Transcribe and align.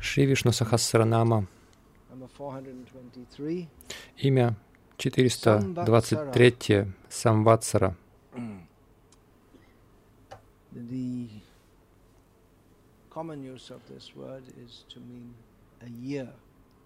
Шри 0.00 0.26
Вишну 0.26 0.52
Сахасранама. 0.52 1.46
number 2.10 2.28
423. 2.28 3.68
Имя 4.18 4.54
423 4.98 6.86
Самватсара. 7.08 7.96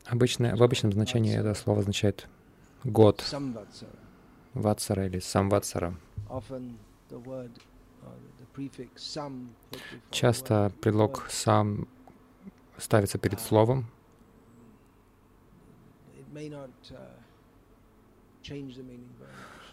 Обычное, 0.06 0.56
в 0.56 0.62
обычном 0.62 0.92
значении 0.92 1.37
это 1.37 1.55
слово 1.55 1.81
означает 1.81 2.27
год, 2.84 3.23
ватсара 4.55 5.06
или 5.06 5.19
самватсара. 5.19 5.95
Часто 10.11 10.73
предлог 10.80 11.27
сам 11.30 11.89
ставится 12.77 13.19
перед 13.19 13.41
словом. 13.41 13.87
Uh. 16.34 17.19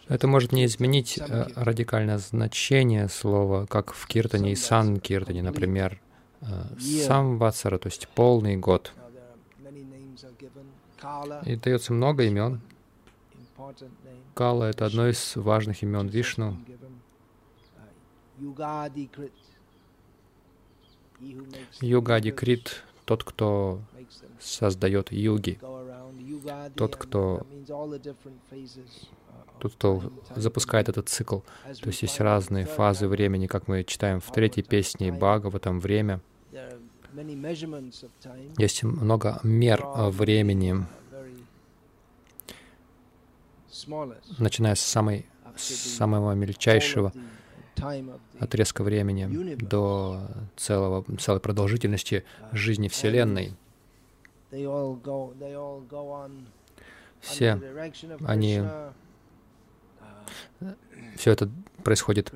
Это 0.08 0.28
может 0.28 0.52
не 0.52 0.64
изменить 0.66 1.18
э, 1.18 1.46
радикальное 1.54 2.18
значение 2.18 3.08
слова, 3.08 3.66
как 3.66 3.92
в 3.92 4.06
киртане 4.06 4.52
и 4.52 4.56
сан-киртане, 4.56 5.42
например, 5.42 6.00
э, 6.42 6.46
самватсара, 6.78 7.78
то 7.78 7.88
есть 7.88 8.08
полный 8.08 8.56
год. 8.56 8.92
И 11.44 11.56
дается 11.56 11.92
много 11.92 12.24
имен. 12.24 12.60
Кала— 14.34 14.64
это 14.70 14.86
одно 14.86 15.08
из 15.08 15.36
важных 15.36 15.82
имен 15.82 16.08
Вишну. 16.08 16.56
been 16.56 16.64
given. 16.64 17.00
Uh, 17.76 17.84
Yugadikrit. 17.84 17.84
He 17.84 17.84
who 17.86 17.94
makes 17.96 18.16
the 18.16 18.25
Югади 21.80 22.30
Крит— 22.30 22.82
тот, 23.06 23.24
кто 23.24 23.80
создает 24.40 25.12
юги. 25.12 25.58
Yugadi, 25.62 26.72
Тот, 26.74 26.96
кто- 26.96 27.42
uh, 27.42 28.06
тот, 29.60 29.74
кто 29.74 30.12
запускает 30.34 30.88
этот 30.88 31.08
цикл. 31.08 31.40
То 31.80 31.86
есть 31.88 32.02
есть 32.02 32.20
разные 32.20 32.66
фазы 32.66 33.08
времени, 33.08 33.46
как 33.46 33.68
мы 33.68 33.84
читаем 33.84 34.20
в 34.20 34.30
третьей 34.32 34.62
песне 34.64 35.12
Бхагаватам 35.12 35.80
«Время». 35.80 36.20
many 37.14 37.34
measurements 37.34 38.02
of 38.02 38.10
time, 38.22 38.54
Есть 38.58 38.82
много 38.82 39.40
мер 39.42 39.82
времени, 40.10 40.84
uh, 43.88 44.22
начиная 44.38 44.74
с 44.74 44.80
самой, 44.80 45.26
с 45.56 45.62
самого 45.96 46.32
мельчайшего 46.32 47.12
отрезка 48.40 48.82
времени 48.82 49.26
до 49.56 50.28
целого, 50.56 51.04
целой 51.18 51.40
продолжительности 51.40 52.24
жизни 52.52 52.88
Вселенной. 52.88 53.54
Все, 57.20 57.54
они- 58.26 58.60
все 61.16 61.30
это 61.32 61.50
происходит 61.82 62.32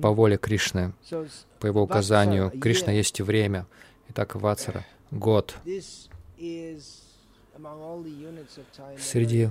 по 0.00 0.10
воле 0.12 0.36
Кришны, 0.38 0.92
по 1.58 1.66
его 1.66 1.82
указанию. 1.82 2.50
Кришна 2.60 2.92
есть 2.92 3.20
время. 3.20 3.66
Итак, 4.08 4.34
Ватсара— 4.34 4.84
год. 5.10 5.56
Среди 8.98 9.50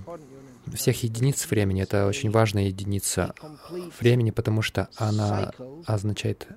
Всех 0.73 1.03
единиц 1.03 1.49
времени— 1.49 1.81
это 1.83 2.05
очень 2.07 2.29
важная 2.31 2.65
единица 2.65 3.33
времени, 3.99 4.31
потому 4.31 4.61
что 4.61 4.89
она 4.95 5.51
означает 5.85 6.47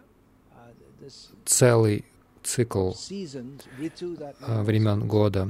целый 1.44 2.04
цикл 2.42 2.92
э, 2.92 4.62
времен 4.62 5.06
года. 5.06 5.48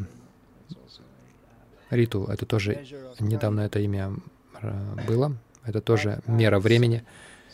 Риту— 1.91 2.25
это 2.29 2.47
тоже 2.47 2.87
недавно 3.21 3.61
это 3.61 3.81
имя 3.81 4.15
э, 4.61 4.97
было. 5.07 5.37
Это 5.65 5.81
тоже 5.81 6.21
мера 6.27 6.59
времени. 6.59 7.05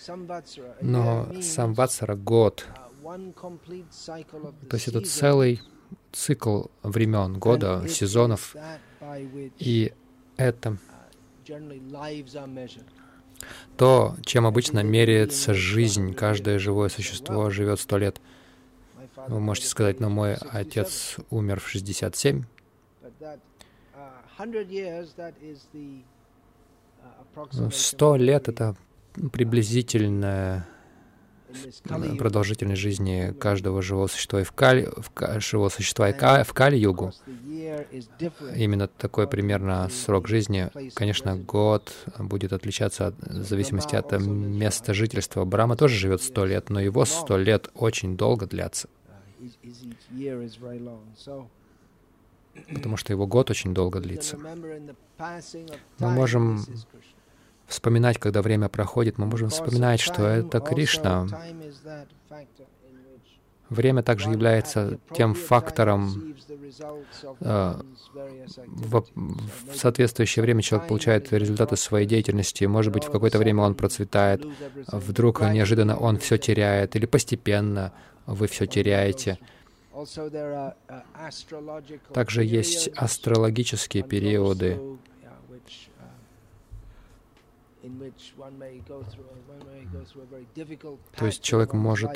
Но 0.09 0.15
year 0.15 1.33
means, 1.33 1.43
сам 1.43 1.75
Ватсара— 1.75 2.17
год. 2.17 2.67
То 3.03 4.77
есть 4.77 4.89
это 4.89 5.01
целый 5.01 5.61
цикл 6.13 6.65
времен, 6.83 7.39
года, 7.39 7.87
сезонов. 7.89 8.57
И 9.59 9.93
это 10.37 10.77
uh, 11.49 12.83
то, 13.77 14.17
чем 14.25 14.47
обычно 14.47 14.83
меряется 14.83 15.55
жизнь. 15.55 16.15
Каждое 16.15 16.59
живое 16.59 16.89
существо 16.89 17.51
живет 17.51 17.81
сто 17.81 17.99
лет. 17.99 18.21
Вы 19.29 19.41
можете 19.41 19.69
сказать, 19.69 20.01
но 20.01 20.09
мой 20.09 20.35
67, 20.35 20.57
отец 20.57 21.17
умер 21.31 21.61
в 21.61 21.69
67. 21.69 22.45
but 23.09 23.13
that, 23.21 23.39
uh, 23.97 24.23
100 24.37 24.71
years, 24.71 25.15
that 25.17 25.35
is 25.43 25.67
the, 25.73 26.03
uh, 27.03 27.23
approximation 27.23 27.71
Сто 27.71 28.17
лет— 28.17 28.49
это 28.51 28.77
приблизительная 29.33 30.69
продолжительность 32.19 32.81
жизни 32.81 33.33
каждого 33.39 33.83
живого 33.83 34.07
существа 34.07 34.41
и 34.41 34.45
в 34.45 34.53
Кали, 34.53 34.89
в, 34.97 35.41
живого 35.41 35.69
существа 35.69 36.11
и 36.11 36.13
ка- 36.13 36.45
в 36.45 36.53
Кали-югу. 36.53 37.13
Именно 38.57 38.89
такой 38.89 39.27
примерно 39.29 39.89
срок 39.89 40.29
жизни. 40.29 40.71
Конечно, 40.95 41.37
год 41.37 41.93
будет 42.19 42.53
отличаться 42.53 43.09
от- 43.09 43.19
в 43.19 43.45
зависимости 43.45 43.95
от 43.97 44.13
э, 44.13 44.19
места 44.19 44.95
жительства. 44.95 45.45
Брама 45.45 45.77
тоже 45.77 45.95
живет 45.97 46.23
сто 46.23 46.45
лет, 46.45 46.71
но 46.71 46.81
его 46.81 47.05
сто 47.05 47.37
лет 47.39 47.71
очень 47.75 48.17
долго 48.17 48.47
длятся, 48.47 48.89
потому 52.75 52.97
что 52.97 53.13
его 53.13 53.27
год 53.27 53.51
очень 53.51 53.73
долго 53.75 54.01
длится. 54.01 54.37
Мы 55.99 56.11
можем. 56.11 56.65
Вспоминать, 57.69 58.19
когда 58.19 58.41
время 58.41 58.69
проходит, 58.69 59.19
мы 59.19 59.27
можем 59.27 59.51
вспоминать, 59.51 60.01
что 60.01 60.27
это 60.27 60.59
Кришна. 60.59 61.27
Время 63.69 64.03
также 64.03 64.31
является 64.31 64.99
тем 65.15 65.35
фактором, 65.35 66.35
э, 67.41 67.75
в, 68.67 69.05
соответствующее 69.75 70.43
время 70.43 70.63
человек 70.63 70.89
получает 70.89 71.31
результаты 71.35 71.77
своей 71.77 72.07
деятельности. 72.07 72.65
Может 72.65 72.95
быть, 72.95 73.05
в 73.05 73.11
какое-то 73.11 73.39
время 73.39 73.63
он 73.65 73.75
процветает, 73.75 74.47
вдруг 74.87 75.43
неожиданно 75.43 75.99
он 75.99 76.17
все 76.17 76.39
теряет, 76.39 76.97
или 76.97 77.05
постепенно 77.05 77.93
вы 78.27 78.47
все 78.47 78.67
теряете. 78.67 79.39
Uh, 79.93 80.73
Также 82.15 82.45
есть 82.45 82.89
астрологические 82.95 84.05
периоды, 84.05 84.81
То 91.17 91.27
есть 91.27 91.43
человек 91.43 91.73
может 91.73 92.11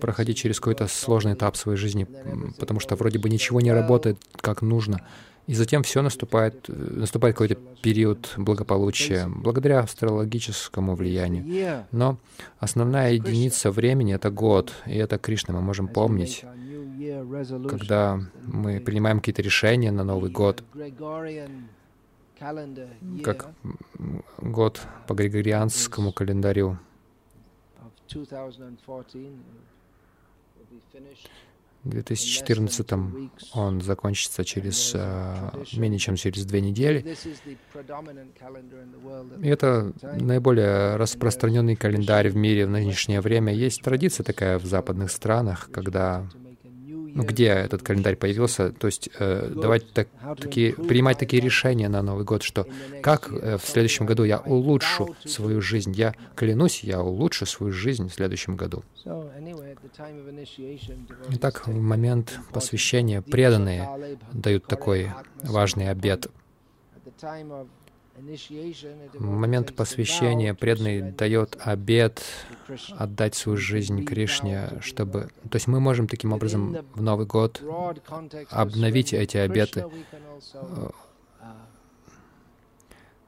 проходить 0.00 0.36
через 0.36 0.60
какой-то 0.60 0.86
сложный 0.86 1.34
этап 1.34 1.56
своей 1.56 1.78
жизни, 1.78 2.06
потому 2.58 2.80
что 2.80 2.96
вроде 2.96 3.18
бы 3.18 3.28
ничего 3.28 3.60
не 3.60 3.72
работает 3.72 4.18
как 4.40 4.62
нужно. 4.62 5.00
И 5.48 5.54
затем 5.54 5.82
все 5.82 6.02
наступает, 6.02 6.68
э, 6.68 6.72
наступает 6.72 7.34
какой-то 7.34 7.54
период 7.80 8.34
благополучия 8.36 9.26
благодаря 9.28 9.80
астрологическому 9.80 10.94
влиянию. 10.94 11.86
Но 11.90 12.18
основная 12.58 13.12
единица 13.12 13.70
времени— 13.70 14.14
это 14.14 14.30
год, 14.30 14.74
и 14.84 14.96
это 14.96 15.16
Кришна. 15.16 15.54
Мы 15.54 15.62
можем 15.62 15.88
помнить, 15.88 16.44
когда 17.66 18.20
мы 18.44 18.78
принимаем 18.80 19.20
какие-то 19.20 19.40
решения 19.40 19.90
на 19.90 20.04
Новый 20.04 20.30
год, 20.30 20.62
как 23.24 23.50
год 24.38 24.80
по 25.06 25.14
григорианскому 25.14 26.12
календарю. 26.12 26.78
of 27.80 27.92
2014 28.08 29.14
will 29.14 30.66
be 30.70 30.80
finished 30.92 31.28
В 31.84 31.90
2014 31.90 32.92
он 33.54 33.80
закончится 33.80 34.44
через 34.44 34.92
э, 34.94 35.50
менее 35.74 35.98
чем 35.98 36.16
через 36.16 36.44
две 36.44 36.60
недели. 36.60 36.98
И 39.42 39.48
это 39.48 39.92
наиболее 40.02 40.96
распространенный 40.96 41.76
календарь 41.76 42.30
в 42.30 42.36
мире 42.36 42.66
в 42.66 42.70
нынешнее 42.70 43.20
время. 43.20 43.54
Есть 43.54 43.82
традиция 43.82 44.24
такая 44.24 44.58
в 44.58 44.66
западных 44.66 45.10
странах, 45.12 45.70
когда 45.72 46.28
где 47.22 47.46
этот 47.46 47.82
календарь 47.82 48.16
появился, 48.16 48.72
то 48.72 48.86
есть 48.86 49.10
э, 49.18 49.50
давать 49.54 49.92
так, 49.92 50.08
такие, 50.40 50.72
принимать 50.72 51.18
такие 51.18 51.42
решения 51.42 51.88
на 51.88 52.02
Новый 52.02 52.24
год, 52.24 52.42
что 52.42 52.66
как 53.02 53.30
э, 53.30 53.58
в 53.58 53.64
следующем 53.64 54.06
году 54.06 54.24
я 54.24 54.38
улучшу 54.38 55.14
свою 55.24 55.60
жизнь, 55.60 55.92
я 55.92 56.14
клянусь, 56.34 56.84
я 56.84 57.02
улучшу 57.02 57.46
свою 57.46 57.72
жизнь 57.72 58.08
в 58.08 58.14
следующем 58.14 58.56
году. 58.56 58.84
Итак, 61.30 61.66
в 61.66 61.74
момент 61.74 62.38
посвящения 62.52 63.22
преданные 63.22 64.18
дают 64.32 64.66
такой 64.66 65.10
важный 65.42 65.90
обет. 65.90 66.28
В 69.14 69.24
момент 69.24 69.74
посвящения 69.74 70.54
преданный 70.54 71.12
дает 71.12 71.56
обет 71.60 72.22
отдать 72.96 73.34
свою 73.34 73.56
жизнь 73.56 74.04
Кришне, 74.04 74.80
чтобы... 74.80 75.30
То 75.50 75.56
есть 75.56 75.66
мы 75.66 75.80
можем 75.80 76.08
таким 76.08 76.32
образом 76.32 76.78
в 76.94 77.02
Новый 77.02 77.26
год 77.26 77.62
обновить 78.50 79.12
эти 79.12 79.36
обеты 79.36 79.86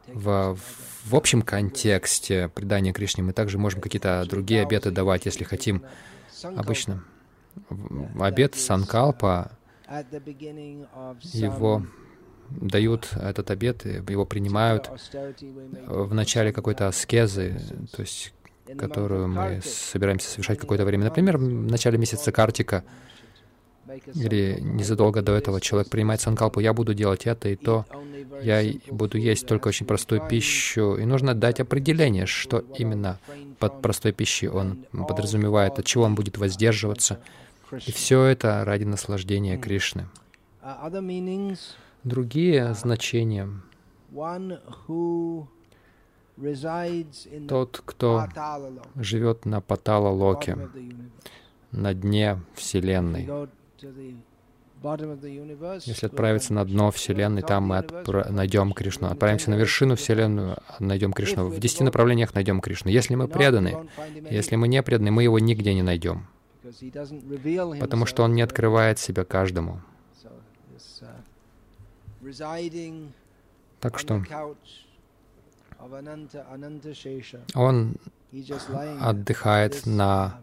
в, 0.09 0.59
в 1.05 1.15
общем 1.15 1.43
контексте 1.43 2.49
предания 2.49 2.93
Кришне. 2.93 3.23
Мы 3.23 3.33
также 3.33 3.59
можем 3.59 3.81
какие-то 3.81 4.25
другие 4.29 4.63
обеты 4.63 4.91
давать, 4.91 5.27
если 5.27 5.45
хотим. 5.45 5.83
Обычно 6.43 7.05
обет 8.19 8.55
Санкалпа, 8.55 9.53
его 11.33 11.85
дают 12.51 13.11
этот 13.15 13.51
обед, 13.51 13.85
его 13.85 14.25
принимают 14.27 14.91
в 15.87 16.15
начале 16.15 16.53
какой-то 16.53 16.89
аскезы, 16.89 17.61
то 17.93 18.03
есть 18.03 18.33
которую 18.77 19.29
мы 19.29 19.61
собираемся 19.65 20.29
совершать 20.29 20.59
какое-то 20.59 20.85
время. 20.85 21.05
Например, 21.05 21.39
в 21.39 21.43
начале 21.43 21.99
месяца 21.99 22.31
Картика 22.33 22.85
или 24.15 24.59
незадолго 24.61 25.23
до 25.23 25.33
этого 25.33 25.61
человек 25.61 25.91
принимает 25.91 26.21
санкалпу, 26.21 26.61
я 26.61 26.73
буду 26.73 26.95
делать 26.95 27.27
это 27.27 27.49
и 27.49 27.57
то, 27.57 27.87
я 28.43 28.63
буду 28.89 29.19
есть 29.19 29.47
только 29.47 29.69
очень 29.69 29.87
простую 29.87 30.23
пищу. 30.29 30.97
И 30.97 31.05
нужно 31.05 31.35
дать 31.35 31.59
определение, 31.59 32.27
что 32.27 32.65
именно 32.79 33.19
под 33.59 33.83
простой 33.83 34.13
пищей 34.13 34.49
он 34.49 34.85
подразумевает, 34.93 35.79
от 35.79 35.85
чего 35.85 36.05
он 36.05 36.15
будет 36.15 36.39
воздерживаться. 36.39 37.19
И 37.73 37.93
все 37.93 38.25
это 38.25 38.65
ради 38.65 38.85
наслаждения 38.85 39.59
Кришны 39.59 40.07
другие 42.05 42.75
значения. 42.75 43.49
Тот, 47.49 47.83
кто 47.85 48.27
живет 48.97 49.45
на 49.45 49.61
Патала-локе, 49.61 50.69
на 51.71 51.95
дне 51.95 52.41
Вселенной. 52.55 53.29
Если 55.85 56.07
отправиться 56.07 56.55
на 56.55 56.65
дно 56.65 56.91
Вселенной, 56.91 57.43
там 57.43 57.65
мы 57.65 57.77
отпра- 57.77 58.31
найдем 58.33 58.73
Кришну. 58.73 59.09
Отправимся 59.09 59.51
на 59.51 59.57
вершину 59.57 59.95
Вселенную, 59.95 60.57
найдем 60.79 61.13
Кришну. 61.13 61.49
В 61.49 61.59
десяти 61.61 61.85
направлениях 61.85 62.35
найдем 62.35 62.63
Кришну. 62.63 62.91
Если 62.91 63.15
мы 63.15 63.29
преданы, 63.29 63.77
если 64.31 64.57
мы 64.57 64.69
не 64.69 64.83
преданы, 64.83 65.11
мы 65.11 65.23
его 65.23 65.39
нигде 65.39 65.75
не 65.75 65.83
найдем, 65.83 66.27
потому 67.79 68.07
что 68.07 68.23
он 68.23 68.33
не 68.35 68.41
открывает 68.41 68.99
себя 68.99 69.25
каждому. 69.25 69.83
Так 73.81 73.99
что 73.99 74.23
он 77.55 77.95
отдыхает 79.01 79.87
на 79.87 80.41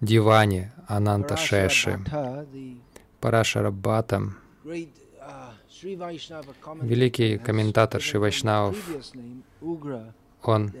диване 0.00 0.72
Ананта 0.86 1.36
Шеши. 1.36 1.98
Парашарабхата, 3.20 4.32
великий 6.82 7.38
комментатор 7.38 8.00
Шивайшнавов, 8.00 8.76
он 10.42 10.72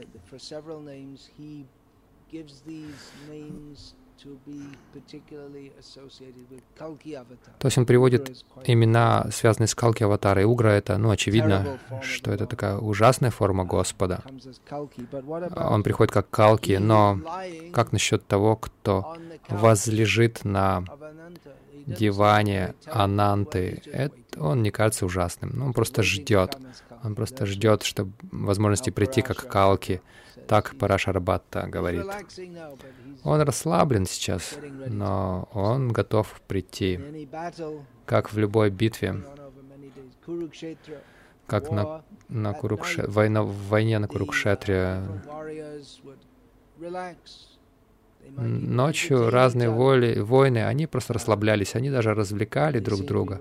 то 7.58 7.66
есть 7.66 7.78
он 7.78 7.86
приводит 7.86 8.44
имена, 8.64 9.26
связанные 9.32 9.68
с 9.68 9.74
Калки 9.74 10.02
Аватара. 10.02 10.42
И 10.42 10.44
Угра— 10.44 10.68
это, 10.70 10.98
ну, 10.98 11.10
очевидно, 11.10 11.78
что 12.02 12.32
это 12.32 12.46
такая 12.46 12.76
ужасная 12.76 13.30
форма 13.30 13.64
Господа. 13.64 14.22
Он 15.56 15.82
приходит 15.82 16.12
как 16.12 16.28
Калки, 16.30 16.72
но 16.72 17.20
как 17.72 17.92
насчет 17.92 18.26
того, 18.26 18.56
кто 18.56 19.16
возлежит 19.48 20.44
на 20.44 20.84
диване 21.86 22.74
Ананты? 22.86 23.82
Это, 23.86 24.14
он 24.38 24.62
не 24.62 24.70
кажется 24.70 25.06
ужасным. 25.06 25.52
Ну, 25.54 25.66
он 25.66 25.72
просто 25.72 26.02
ждет. 26.02 26.56
Он 27.02 27.14
просто 27.14 27.46
ждет, 27.46 27.82
чтобы 27.82 28.12
возможности 28.30 28.90
прийти 28.90 29.22
как 29.22 29.48
Калки. 29.48 30.02
Так 30.46 30.76
Парашарбатта 30.76 31.66
говорит. 31.66 32.04
Он 33.24 33.40
расслаблен 33.40 34.06
сейчас, 34.06 34.58
но 34.86 35.48
он 35.52 35.92
готов 35.92 36.40
прийти, 36.46 37.28
как 38.06 38.32
в 38.32 38.38
любой 38.38 38.70
битве, 38.70 39.22
как 41.46 41.70
на, 41.70 42.02
на 42.28 42.52
Курукше, 42.52 43.04
война, 43.08 43.42
в 43.42 43.54
войне 43.68 43.98
на 43.98 44.08
Курукшетре. 44.08 45.02
Ночью 48.36 49.30
разные 49.30 49.70
воли, 49.70 50.20
войны, 50.20 50.64
они 50.64 50.86
просто 50.86 51.14
расслаблялись, 51.14 51.74
они 51.74 51.90
даже 51.90 52.14
развлекали 52.14 52.78
друг 52.78 53.00
друга. 53.04 53.40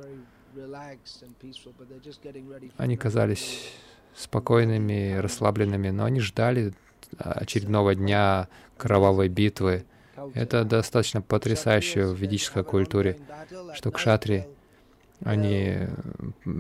Они 2.78 2.98
казались 2.98 3.74
спокойными, 4.16 5.16
расслабленными, 5.18 5.90
но 5.90 6.06
они 6.06 6.20
ждали 6.20 6.74
очередного 7.18 7.96
дня 7.96 8.48
кровавой 8.78 9.30
битвы. 9.30 9.86
Это 10.34 10.64
достаточно 10.64 11.22
потрясающе 11.22 12.06
в 12.06 12.16
ведической 12.16 12.64
культуре, 12.64 13.18
что 13.74 13.92
кшатри, 13.92 14.46
они 15.24 15.76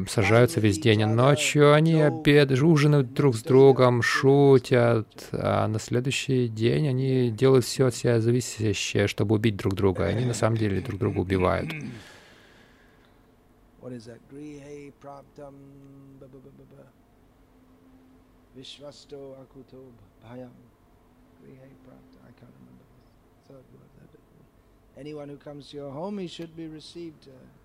сажаются 0.09 0.59
весь 0.59 0.79
день, 0.79 1.03
а 1.03 1.07
ночью 1.07 1.73
они 1.73 2.01
обедают, 2.01 2.61
ужинают 2.61 3.13
друг 3.13 3.35
с 3.35 3.41
другом, 3.41 4.01
шутят, 4.01 5.07
а 5.31 5.67
на 5.67 5.79
следующий 5.79 6.49
день 6.49 6.89
они 6.89 7.31
делают 7.31 7.65
все 7.65 7.87
от 7.87 7.95
себя 7.95 8.19
зависящее, 8.19 9.07
чтобы 9.07 9.35
убить 9.35 9.55
друг 9.55 9.75
друга. 9.75 10.05
Они 10.05 10.25
на 10.25 10.33
самом 10.33 10.57
деле 10.57 10.81
друг 10.81 10.99
друга 10.99 11.19
убивают. 11.19 11.69
Vishvasto 18.59 19.17
akuto 19.41 19.77
bhayam 20.21 20.51
grihe 21.41 21.67
prapta. 21.85 22.17
I 22.29 22.31
can't 22.39 22.55
remember 22.59 22.85
the 22.91 23.53
third 23.53 23.65
word. 23.73 23.89
Anyone 24.97 25.29
who 25.29 25.37
comes 25.37 25.69
to 25.69 25.77
your 25.77 25.91
home, 25.91 26.17
he 26.19 26.27
should 26.27 26.53
be 26.55 26.67
received. 26.67 27.27
Uh, 27.27 27.59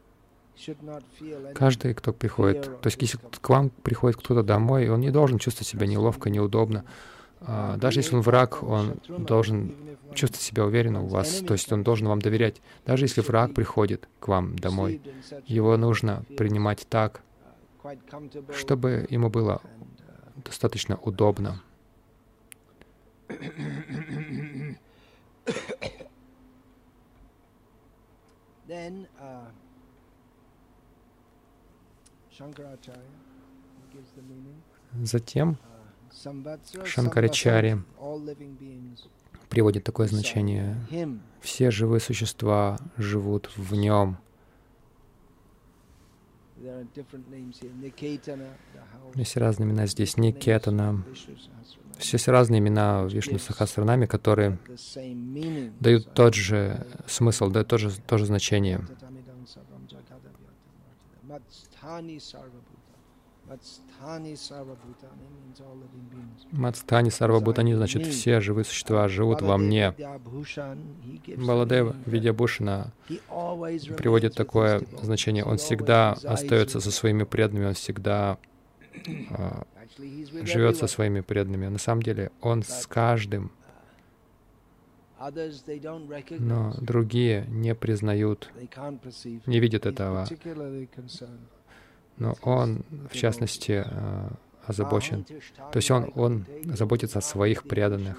Каждый, 1.54 1.94
кто 1.94 2.12
приходит, 2.12 2.80
то 2.80 2.86
есть 2.86 3.02
если 3.02 3.18
к 3.40 3.48
вам 3.48 3.70
приходит 3.70 4.18
кто-то 4.18 4.44
домой, 4.44 4.88
он 4.88 5.00
не 5.00 5.10
должен 5.10 5.38
чувствовать 5.38 5.66
себя 5.66 5.88
неловко, 5.88 6.30
неудобно. 6.30 6.84
А, 7.40 7.76
даже 7.76 7.98
если 8.00 8.14
он 8.14 8.22
враг, 8.22 8.62
он 8.62 9.00
должен 9.08 9.74
чувствовать 10.14 10.42
себя 10.42 10.64
уверенно 10.64 11.02
у 11.02 11.06
вас, 11.06 11.40
то 11.40 11.54
есть 11.54 11.72
он 11.72 11.82
должен 11.82 12.06
вам 12.06 12.22
доверять. 12.22 12.62
Даже 12.86 13.06
если 13.06 13.20
враг 13.20 13.52
приходит 13.52 14.08
к 14.20 14.28
вам 14.28 14.56
домой, 14.56 15.02
его 15.46 15.76
нужно 15.76 16.24
принимать 16.36 16.86
так, 16.88 17.22
чтобы 18.52 19.06
ему 19.10 19.28
было 19.28 19.60
достаточно 20.44 20.96
удобно. 20.96 21.62
Then, 28.66 29.06
uh, 29.20 29.50
Затем 35.02 35.58
Шанкарачари 36.84 37.82
приводит 39.48 39.84
такое 39.84 40.08
значение. 40.08 40.76
Все 41.40 41.70
живые 41.70 42.00
существа 42.00 42.78
живут 42.96 43.50
в 43.56 43.74
нем. 43.74 44.18
Есть 49.14 49.36
разные 49.36 49.68
имена 49.68 49.86
здесь, 49.86 50.16
Никетана. 50.16 51.04
Есть 52.00 52.28
разные 52.28 52.58
имена 52.58 53.04
в 53.04 53.12
Вишну 53.12 53.38
Сахасранаме, 53.38 54.06
которые 54.06 54.58
дают 55.80 56.12
тот 56.14 56.34
же 56.34 56.86
смысл, 57.06 57.50
дают 57.50 57.68
тот 57.68 57.80
же, 57.80 57.90
то 58.06 58.18
же 58.18 58.26
значение. 58.26 58.80
Мацтани 66.50 67.10
Сарвабутани, 67.10 67.74
значит, 67.74 68.06
все 68.06 68.40
живые 68.40 68.64
существа 68.64 69.08
живут 69.08 69.42
во 69.42 69.58
мне. 69.58 69.94
Баладева 71.36 71.94
Видябушина 72.06 72.92
приводит 73.96 74.34
такое 74.34 74.82
значение. 75.02 75.44
Он 75.44 75.58
всегда 75.58 76.12
остается 76.12 76.80
со 76.80 76.90
своими 76.90 77.24
преданными, 77.24 77.66
он 77.66 77.74
всегда 77.74 78.38
а, 79.30 79.66
живет 80.42 80.76
со 80.76 80.86
своими 80.86 81.20
преданными. 81.20 81.66
На 81.66 81.78
самом 81.78 82.02
деле 82.02 82.30
он 82.40 82.62
с 82.62 82.86
каждым, 82.86 83.52
но 86.38 86.74
другие 86.80 87.46
не 87.48 87.74
признают, 87.74 88.50
не 89.46 89.60
видят 89.60 89.86
этого. 89.86 90.26
Но 92.16 92.34
он, 92.42 92.84
в 93.10 93.14
частности, 93.14 93.84
а, 93.84 94.32
озабочен. 94.66 95.24
То 95.24 95.76
есть 95.76 95.90
он, 95.90 96.12
он 96.14 96.46
заботится 96.64 97.18
о 97.18 97.22
своих 97.22 97.64
преданных. 97.64 98.16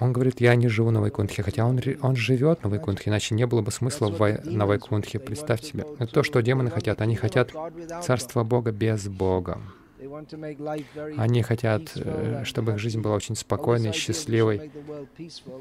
Он 0.00 0.12
говорит, 0.12 0.40
я 0.40 0.54
не 0.54 0.68
живу 0.68 0.90
на 0.90 1.00
Вайкунтхе, 1.00 1.42
хотя 1.42 1.66
он, 1.66 1.80
он 2.02 2.16
живет 2.16 2.62
на 2.62 2.70
Вайкунтхе, 2.70 3.10
иначе 3.10 3.34
не 3.34 3.46
было 3.46 3.62
бы 3.62 3.72
смысла 3.72 4.08
в 4.08 4.18
вай, 4.18 4.40
на 4.44 4.66
Вайкунтхе. 4.66 5.18
Представьте 5.18 5.68
себе. 5.68 5.86
Это 5.98 6.12
то, 6.12 6.22
что 6.22 6.40
демоны 6.40 6.70
хотят. 6.70 7.00
Они 7.00 7.16
хотят 7.16 7.52
царства 8.02 8.44
Бога 8.44 8.70
без 8.70 9.08
Бога. 9.08 9.60
Они 11.16 11.42
хотят, 11.42 11.92
э, 11.96 12.42
чтобы 12.44 12.72
их 12.72 12.78
жизнь 12.78 13.00
была 13.00 13.14
очень 13.14 13.34
спокойной, 13.34 13.92
счастливой. 13.92 14.70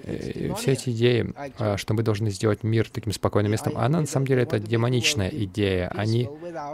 И 0.06 0.52
все 0.58 0.72
эти 0.74 0.90
идеи, 0.90 1.34
а, 1.58 1.78
что 1.78 1.94
мы 1.94 2.04
должны 2.04 2.30
сделать 2.32 2.64
мир 2.64 2.90
таким 2.90 3.14
спокойным 3.14 3.52
местом, 3.52 3.78
она 3.78 4.02
на 4.02 4.08
самом 4.08 4.28
деле 4.28 4.44
это 4.44 4.60
демоничная 4.60 5.30
идея. 5.30 5.90
Они 5.90 6.30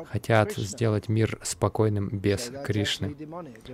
хотят 0.10 0.54
сделать 0.54 1.10
мир 1.10 1.40
спокойным 1.44 2.10
без 2.10 2.52
Кришны. 2.66 3.16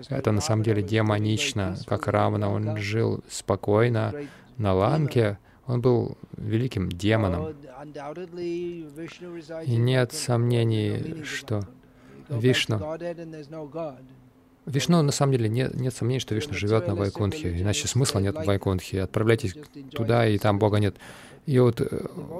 Это 0.09 0.31
на 0.31 0.41
самом 0.41 0.63
деле 0.63 0.81
демонично, 0.83 1.77
как 1.85 2.07
Рамана. 2.07 2.51
Он 2.51 2.77
жил 2.77 3.23
спокойно 3.29 4.13
на 4.57 4.73
Ланке, 4.73 5.37
он 5.65 5.81
был 5.81 6.17
великим 6.37 6.89
демоном. 6.89 7.55
И 9.65 9.75
нет 9.77 10.13
сомнений, 10.13 11.23
что 11.23 11.61
Вишну. 12.29 12.79
Вишну, 14.65 15.01
на 15.01 15.11
самом 15.11 15.33
деле, 15.33 15.49
нет, 15.49 15.73
нет 15.73 15.93
сомнений, 15.93 16.19
что 16.19 16.35
Вишну 16.35 16.53
живет 16.53 16.87
на 16.87 16.95
Вайкунтхе, 16.95 17.59
иначе 17.59 17.87
смысла 17.87 18.19
нет 18.19 18.35
в 18.35 18.45
Вайкунтхе. 18.45 19.01
Отправляйтесь 19.01 19.55
туда, 19.91 20.27
и 20.27 20.37
там 20.37 20.57
Бога 20.57 20.77
нет. 20.77 20.95
И 21.45 21.59
вот 21.59 21.81
э, 21.81 21.85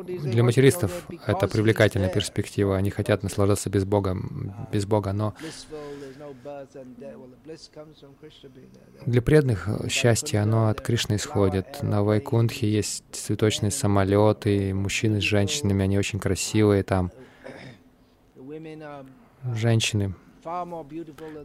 для 0.06 0.44
материстов 0.44 1.08
это 1.28 1.50
привлекательная 1.50 2.08
перспектива. 2.08 2.78
Они 2.78 2.90
хотят 2.90 3.22
наслаждаться 3.22 3.70
без 3.70 3.84
Бога, 3.84 4.18
без 4.72 4.86
Бога, 4.86 5.12
но 5.12 5.34
для 9.06 9.22
преданных 9.22 9.68
счастье, 9.90 10.40
оно 10.40 10.70
от 10.70 10.80
Кришны 10.80 11.18
исходит. 11.18 11.84
На 11.84 12.04
Вайкунтхе 12.04 12.72
есть 12.72 13.04
цветочные 13.12 13.72
самолеты, 13.72 14.74
мужчины 14.74 15.20
с 15.20 15.24
женщинами, 15.24 15.84
они 15.84 15.98
очень 15.98 16.20
красивые 16.20 16.84
там 16.84 17.12
женщины, 19.54 20.14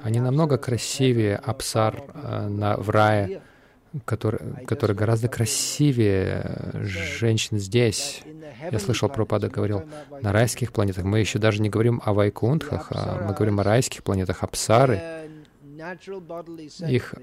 они 0.02 0.21
намного 0.21 0.59
красивее 0.59 1.37
Апсар 1.37 2.02
э, 2.14 2.49
на, 2.49 2.76
в 2.76 2.90
рае, 2.90 3.43
который, 4.05 4.64
который 4.67 4.97
гораздо 4.97 5.28
красивее 5.28 6.73
женщин 6.83 7.59
здесь. 7.59 8.23
Я 8.73 8.78
слышал, 8.78 9.09
Пропада 9.09 9.49
говорил, 9.49 9.85
на 10.21 10.33
райских 10.33 10.73
планетах. 10.73 11.05
Мы 11.05 11.21
еще 11.21 11.38
даже 11.38 11.62
не 11.62 11.71
говорим 11.71 12.02
о 12.05 12.12
Вайкунтхах, 12.12 12.88
а 12.90 13.25
мы 13.26 13.35
говорим 13.35 13.61
о 13.61 13.62
райских 13.62 14.02
планетах. 14.02 14.43
Апсары, 14.43 15.00
их, 16.88 17.14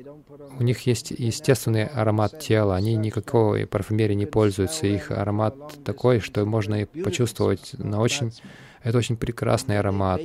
у 0.57 0.63
них 0.63 0.81
есть 0.87 1.11
естественный 1.11 1.85
аромат 1.85 2.39
тела, 2.39 2.75
они 2.75 2.95
никакой 2.95 3.67
парфюмерии 3.67 4.13
не 4.13 4.25
пользуются. 4.25 4.87
Их 4.87 5.11
аромат 5.11 5.55
такой, 5.83 6.21
что 6.21 6.45
можно 6.45 6.81
и 6.81 6.85
почувствовать 6.85 7.73
на 7.77 7.99
очень 7.99 8.31
это 8.85 8.99
очень 8.99 9.17
прекрасный 9.17 9.79
аромат, 9.79 10.21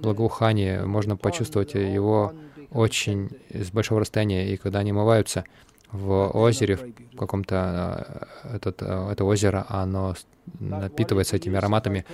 благоухание. 0.00 0.86
Можно 0.86 1.16
почувствовать 1.16 1.74
его 1.74 2.32
очень 2.70 3.30
с 3.50 3.72
большого 3.72 4.00
расстояния. 4.00 4.52
И 4.52 4.56
когда 4.56 4.78
они 4.78 4.92
омываются 4.92 5.44
в 5.90 6.30
озере, 6.30 6.76
в 7.12 7.16
каком-то, 7.16 8.30
э, 8.42 8.56
этот, 8.56 8.82
э, 8.82 9.08
это 9.10 9.24
озеро, 9.24 9.66
оно 9.68 10.14
напитывается 10.60 11.34
этими 11.36 11.56
ароматами, 11.56 12.04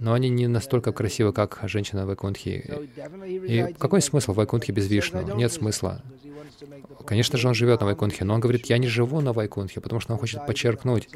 но 0.00 0.14
они 0.14 0.30
не 0.30 0.46
настолько 0.46 0.92
красивы, 0.92 1.34
как 1.34 1.60
женщина 1.64 2.04
в 2.04 2.06
Вайкунтхе. 2.06 2.88
И 3.26 3.74
какой 3.78 4.00
смысл 4.00 4.32
в 4.32 4.36
Вайкунтхе 4.36 4.72
без 4.72 4.88
Вишну? 4.88 5.36
Нет 5.36 5.52
смысла. 5.52 6.00
Конечно 7.06 7.36
же, 7.36 7.48
он 7.48 7.54
живет 7.54 7.80
на 7.80 7.86
Вайкунтхе, 7.86 8.24
но 8.24 8.34
он 8.34 8.40
говорит, 8.40 8.66
я 8.66 8.78
не 8.78 8.88
живу 8.88 9.20
на 9.20 9.34
Вайкунтхе, 9.34 9.82
потому 9.82 10.00
что 10.00 10.14
он 10.14 10.18
хочет 10.18 10.46
подчеркнуть, 10.46 11.10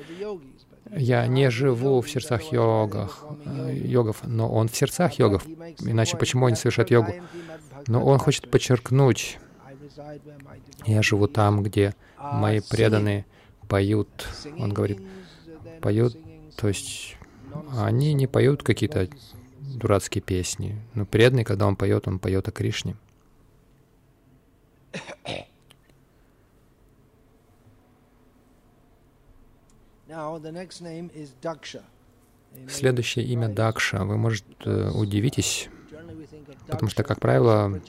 я 0.96 1.26
не 1.26 1.50
живу 1.50 2.00
в 2.00 2.10
сердцах 2.10 2.52
йогах, 2.52 3.24
э, 3.44 3.74
йогов, 3.74 4.22
но 4.24 4.50
он 4.50 4.68
в 4.68 4.76
сердцах 4.76 5.18
йогов. 5.18 5.46
Иначе 5.80 6.16
почему 6.16 6.46
они 6.46 6.56
совершают 6.56 6.90
йогу? 6.90 7.12
Но 7.86 8.04
он 8.04 8.18
хочет 8.18 8.50
подчеркнуть, 8.50 9.38
я 10.86 11.02
живу 11.02 11.28
там, 11.28 11.62
где 11.62 11.94
мои 12.18 12.60
преданные 12.60 13.26
поют. 13.68 14.28
Он 14.58 14.72
говорит, 14.72 15.00
поют, 15.80 16.16
то 16.56 16.68
есть 16.68 17.16
они 17.76 18.14
не 18.14 18.26
поют 18.26 18.62
какие-то 18.62 19.08
дурацкие 19.60 20.22
песни. 20.22 20.80
Но 20.94 21.04
преданный, 21.04 21.44
когда 21.44 21.66
он 21.66 21.76
поет, 21.76 22.08
он 22.08 22.18
поет 22.18 22.48
о 22.48 22.52
Кришне. 22.52 22.96
Следующее 32.68 33.26
имя 33.26 33.48
Дакша. 33.48 34.04
Вы, 34.04 34.16
может, 34.16 34.44
э, 34.64 34.90
удивитесь, 34.90 35.68
потому 36.66 36.88
что, 36.88 37.04
как 37.04 37.20
правило, 37.20 37.80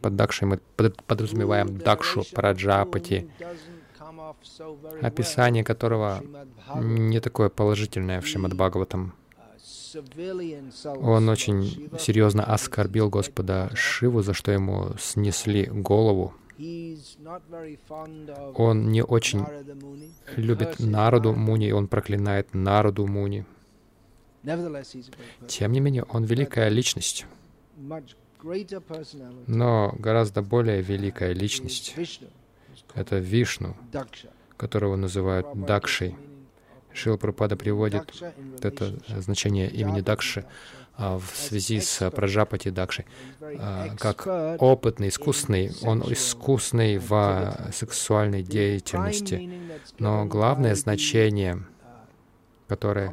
под 0.00 0.16
Дакшей 0.16 0.48
мы 0.48 0.58
подразумеваем 1.06 1.78
Дакшу 1.78 2.24
Праджапати, 2.34 3.30
описание 5.00 5.62
которого 5.64 6.22
не 6.76 7.20
такое 7.20 7.48
положительное 7.48 8.20
в 8.20 8.26
Шримад 8.26 8.54
Бхагаватам. 8.54 9.14
Он 10.84 11.28
очень 11.28 11.88
серьезно 12.00 12.44
оскорбил 12.44 13.08
Господа 13.10 13.70
Шиву, 13.74 14.22
за 14.22 14.34
что 14.34 14.50
ему 14.50 14.94
снесли 14.98 15.66
голову. 15.66 16.34
Он 18.56 18.88
не 18.88 19.02
очень 19.02 19.44
любит 20.36 20.78
народу 20.78 21.32
Муни, 21.32 21.68
и 21.68 21.72
он 21.72 21.88
проклинает 21.88 22.54
народу 22.54 23.06
Муни. 23.06 23.44
Тем 25.48 25.72
не 25.72 25.80
менее, 25.80 26.04
он 26.04 26.24
великая 26.24 26.68
личность, 26.68 27.26
но 29.46 29.94
гораздо 29.98 30.42
более 30.42 30.82
великая 30.82 31.32
личность— 31.32 31.94
это 32.94 33.18
Вишну, 33.18 33.74
которого 34.56 34.96
называют 34.96 35.46
Дакшей. 35.66 36.14
Шила 36.94 37.16
Прабхупада 37.16 37.56
приводит 37.56 38.22
это 38.62 38.94
значение 39.20 39.68
имени 39.68 40.00
Дакши 40.00 40.46
а, 40.96 41.18
в 41.18 41.26
связи 41.34 41.80
с 41.80 42.08
Праджапати 42.10 42.70
Дакши, 42.70 43.04
а, 43.40 43.94
как 43.98 44.26
опытный, 44.60 45.08
искусный. 45.08 45.72
Он 45.82 46.00
искусный 46.12 46.98
в 46.98 47.70
сексуальной 47.72 48.42
деятельности. 48.42 49.50
Но 49.98 50.24
главное 50.24 50.76
значение, 50.76 51.64
которое 52.68 53.12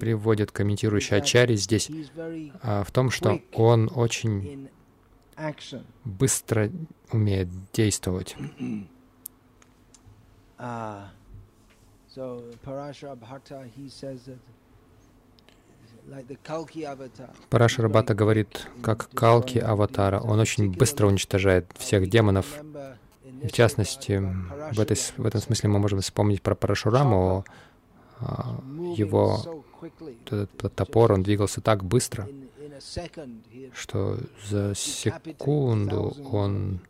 приводит 0.00 0.50
комментирующий 0.50 1.18
Ачари 1.18 1.56
здесь, 1.56 1.90
а, 2.62 2.84
в 2.84 2.90
том, 2.90 3.10
что 3.10 3.40
он 3.52 3.90
очень 3.94 4.70
быстро 6.04 6.70
умеет 7.12 7.48
действовать. 7.72 8.34
So 12.14 12.42
Parashara 12.64 13.16
Bhatta, 13.16 13.64
he 13.76 13.88
says 13.88 14.26
that 14.26 14.38
Параша 17.50 17.82
Рабата 17.82 18.14
говорит, 18.14 18.66
как 18.82 19.10
Калки 19.10 19.58
Аватара. 19.58 20.18
Он 20.20 20.40
очень 20.40 20.72
быстро 20.72 21.06
уничтожает 21.06 21.66
всех 21.78 22.08
демонов. 22.08 22.46
В 23.22 23.52
частности, 23.52 24.20
в, 24.72 24.80
этой, 24.80 24.96
в 25.16 25.24
этом 25.26 25.40
смысле 25.40 25.68
мы 25.68 25.78
можем 25.78 26.00
вспомнить 26.00 26.42
про 26.42 26.54
Парашураму, 26.54 27.44
а, 28.18 28.60
его 28.96 29.64
этот 30.26 30.74
топор, 30.74 31.12
он 31.12 31.22
двигался 31.22 31.60
так 31.60 31.84
быстро, 31.84 32.28
что 33.72 34.18
за 34.46 34.74
секунду 34.74 36.16
он 36.30 36.80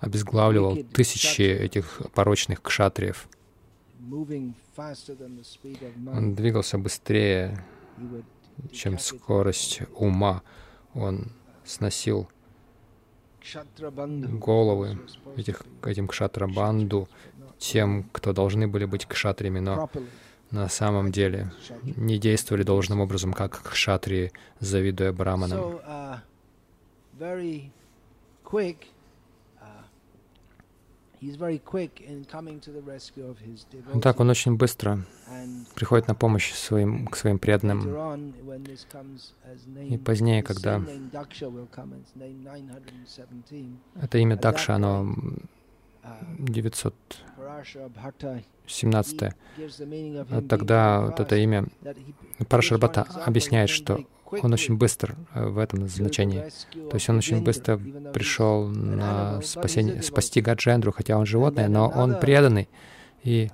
обезглавливал 0.00 0.76
тысячи 0.92 1.42
этих 1.42 2.02
порочных 2.14 2.60
кшатриев. 2.62 3.28
Он 6.12 6.34
двигался 6.34 6.78
быстрее, 6.78 7.64
чем 8.72 8.98
скорость 8.98 9.82
ума. 9.94 10.42
Он 10.94 11.32
сносил 11.64 12.28
головы 14.38 14.98
этих, 15.36 15.62
этим 15.84 16.08
кшатрабанду, 16.08 17.08
тем, 17.58 18.04
кто 18.12 18.32
должны 18.32 18.66
были 18.68 18.84
быть 18.84 19.06
кшатриями, 19.06 19.60
но 19.60 19.88
на 20.50 20.68
самом 20.68 21.12
деле 21.12 21.52
не 21.96 22.18
действовали 22.18 22.62
должным 22.62 23.00
образом, 23.00 23.32
как 23.32 23.62
кшатрии, 23.62 24.32
завидуя 24.60 25.12
браманам. 25.12 25.80
Так, 34.02 34.20
он 34.20 34.30
очень 34.30 34.56
быстро 34.56 35.04
приходит 35.74 36.08
на 36.08 36.14
помощь 36.14 36.52
своим, 36.52 37.06
к 37.06 37.16
своим 37.16 37.38
преданным. 37.38 37.80
И 39.88 39.98
позднее, 39.98 40.42
когда 40.42 40.82
это 44.00 44.18
имя 44.18 44.36
Дакша, 44.36 44.74
оно 44.74 45.14
917, 46.38 49.32
тогда 50.48 51.00
вот 51.02 51.20
это 51.20 51.36
имя 51.36 51.66
Парашарбата 52.48 53.02
объясняет, 53.24 53.70
что 53.70 54.04
он 54.30 54.52
очень 54.52 54.76
быстр 54.76 55.16
э, 55.34 55.46
в 55.46 55.58
этом 55.58 55.88
значении. 55.88 56.44
То 56.72 56.94
есть 56.94 57.08
он 57.08 57.18
очень 57.18 57.42
быстро 57.42 57.78
пришел 58.12 58.66
на 58.68 59.40
спасение, 59.42 60.02
спасти 60.02 60.40
Гаджендру, 60.40 60.92
хотя 60.92 61.16
он 61.16 61.26
животное, 61.26 61.68
но 61.68 61.88
он 61.88 62.18
преданный. 62.18 62.68
И 63.22 63.50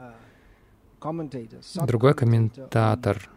другой 1.86 2.14
комментатор 2.14 3.28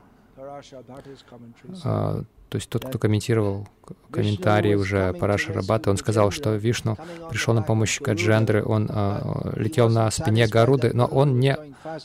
то 2.49 2.57
есть 2.57 2.69
тот, 2.69 2.85
кто 2.85 2.99
комментировал 2.99 3.67
комментарии 4.11 4.75
уже 4.75 5.13
Параша 5.13 5.51
Рабата, 5.51 5.89
он 5.89 5.97
сказал, 5.97 6.31
что 6.31 6.55
Вишну 6.55 6.97
пришел 7.29 7.53
на 7.53 7.61
помощь 7.61 7.99
Гаджендры, 7.99 8.63
он 8.63 8.87
а, 8.89 9.51
летел 9.55 9.89
на 9.89 10.09
спине 10.11 10.47
Гаруды, 10.47 10.91
но 10.93 11.05
он 11.05 11.39
не 11.39 11.57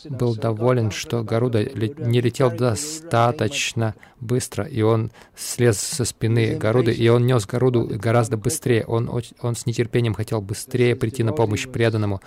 был 0.09 0.35
доволен, 0.35 0.91
что 0.91 1.23
Гаруда 1.23 1.65
не 1.65 2.21
летел 2.21 2.51
достаточно 2.51 3.95
быстро, 4.21 4.65
и 4.65 4.83
он 4.83 5.11
слез 5.37 5.79
со 5.79 6.05
спины 6.05 6.57
Гаруды, 6.57 6.93
и 6.93 7.09
он 7.09 7.27
нес 7.27 7.47
Гаруду 7.47 7.87
гораздо 7.91 8.37
быстрее. 8.37 8.85
Он, 8.87 9.11
он 9.41 9.55
с 9.55 9.67
нетерпением 9.67 10.15
хотел 10.15 10.41
быстрее 10.41 10.97
прийти 10.97 11.23
на 11.23 11.33
помощь 11.33 11.69
преданному, 11.69 12.21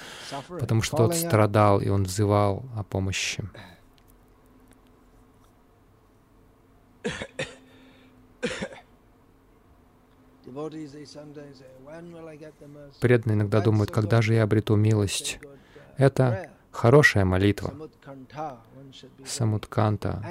потому 0.48 0.82
что 0.82 0.98
тот 0.98 1.16
страдал, 1.16 1.82
и 1.82 1.90
он 1.90 2.04
взывал 2.04 2.64
о 2.76 2.84
помощи. 2.84 3.44
Преданные 13.00 13.36
иногда 13.36 13.62
думают, 13.62 13.92
когда 13.92 14.22
же 14.22 14.34
я 14.34 14.44
обрету 14.44 14.76
милость. 14.76 15.40
Это 15.98 16.50
хорошая 16.72 17.26
молитва. 17.26 17.74
Самутканта. 19.26 20.24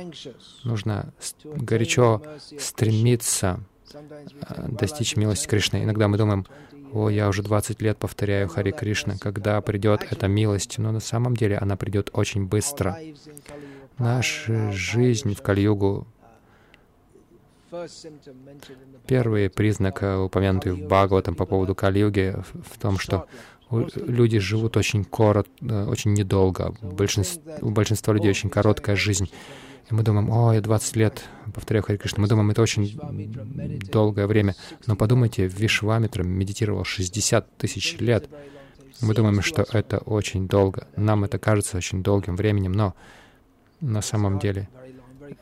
Нужно 0.64 1.12
горячо 1.44 2.22
стремиться 2.58 3.60
э, 3.94 4.68
достичь 4.68 5.16
милости 5.16 5.48
Кришны. 5.48 5.82
Иногда 5.82 6.08
мы 6.08 6.18
думаем, 6.18 6.46
о, 6.92 7.08
я 7.08 7.28
уже 7.28 7.42
20 7.42 7.80
лет 7.80 7.96
повторяю 7.96 8.48
Хари 8.48 8.70
Кришна, 8.72 9.16
когда 9.18 9.60
придет 9.62 10.06
эта 10.10 10.28
милость, 10.28 10.78
но 10.78 10.92
на 10.92 11.00
самом 11.00 11.36
деле 11.36 11.56
она 11.56 11.76
придет 11.76 12.10
очень 12.12 12.46
быстро. 12.46 12.98
Наша 13.98 14.72
жизнь 14.72 15.34
в 15.34 15.42
Кальюгу 15.42 16.06
Первый 19.06 19.50
признак, 19.50 20.02
э, 20.02 20.16
упомянутый 20.16 20.72
в 20.72 20.86
Бхагаватам 20.86 21.34
по 21.34 21.46
поводу 21.46 21.74
Кали-юги, 21.74 22.36
в 22.70 22.78
том, 22.78 22.98
что 22.98 23.26
люди 23.70 24.38
живут 24.38 24.76
очень 24.76 25.04
коротко, 25.04 25.52
э, 25.62 25.86
очень 25.86 26.12
недолго. 26.12 26.74
Большинство, 26.82 27.42
у 27.62 27.70
большинства 27.70 28.12
людей 28.12 28.30
очень 28.30 28.50
короткая 28.50 28.96
жизнь. 28.96 29.30
И 29.90 29.94
мы 29.94 30.02
думаем, 30.02 30.30
о, 30.30 30.52
я 30.52 30.60
20 30.60 30.96
лет 30.96 31.24
повторяю 31.54 31.82
Хари 31.82 31.96
Кришна. 31.96 32.20
Мы 32.20 32.28
думаем, 32.28 32.50
это 32.50 32.62
очень 32.62 32.98
долгое 33.90 34.26
время. 34.26 34.54
Но 34.86 34.94
подумайте, 34.94 35.46
Вишвамитра 35.46 36.22
медитировал 36.22 36.84
60 36.84 37.56
тысяч 37.56 37.96
лет. 37.98 38.28
Мы 39.00 39.14
думаем, 39.14 39.42
что 39.42 39.66
это 39.72 39.98
очень 39.98 40.46
долго. 40.46 40.86
Нам 40.96 41.24
это 41.24 41.38
кажется 41.38 41.76
очень 41.76 42.02
долгим 42.02 42.36
временем, 42.36 42.72
но 42.72 42.94
на 43.80 44.02
самом 44.02 44.38
деле 44.38 44.68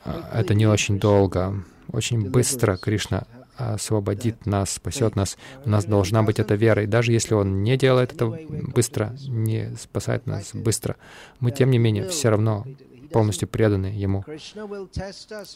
а, 0.04 0.40
это 0.40 0.54
не 0.54 0.66
очень 0.66 0.98
долго. 0.98 1.62
Очень 1.92 2.30
быстро 2.30 2.76
Кришна 2.76 3.24
освободит 3.56 4.46
нас, 4.46 4.70
спасет 4.70 5.16
нас. 5.16 5.36
У 5.64 5.70
нас 5.70 5.84
должна 5.84 6.22
быть 6.22 6.38
эта 6.38 6.54
вера. 6.54 6.82
И 6.82 6.86
даже 6.86 7.12
если 7.12 7.34
Он 7.34 7.62
не 7.62 7.76
делает 7.76 8.12
это 8.12 8.26
быстро, 8.26 9.14
не 9.28 9.74
спасает 9.78 10.26
нас 10.26 10.50
быстро, 10.54 10.96
мы, 11.40 11.50
тем 11.50 11.70
не 11.70 11.78
менее, 11.78 12.08
все 12.08 12.30
равно 12.30 12.64
полностью 13.12 13.48
преданы 13.48 13.86
Ему. 13.86 14.24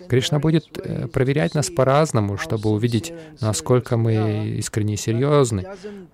Кришна 0.09 0.39
будет 0.39 0.77
э, 0.77 1.07
проверять 1.09 1.55
нас 1.55 1.71
по-разному, 1.71 2.37
чтобы 2.37 2.71
увидеть, 2.71 3.13
насколько 3.41 3.97
мы 3.97 4.49
искренне 4.59 4.95
и 4.95 4.97
серьезны, 4.97 5.65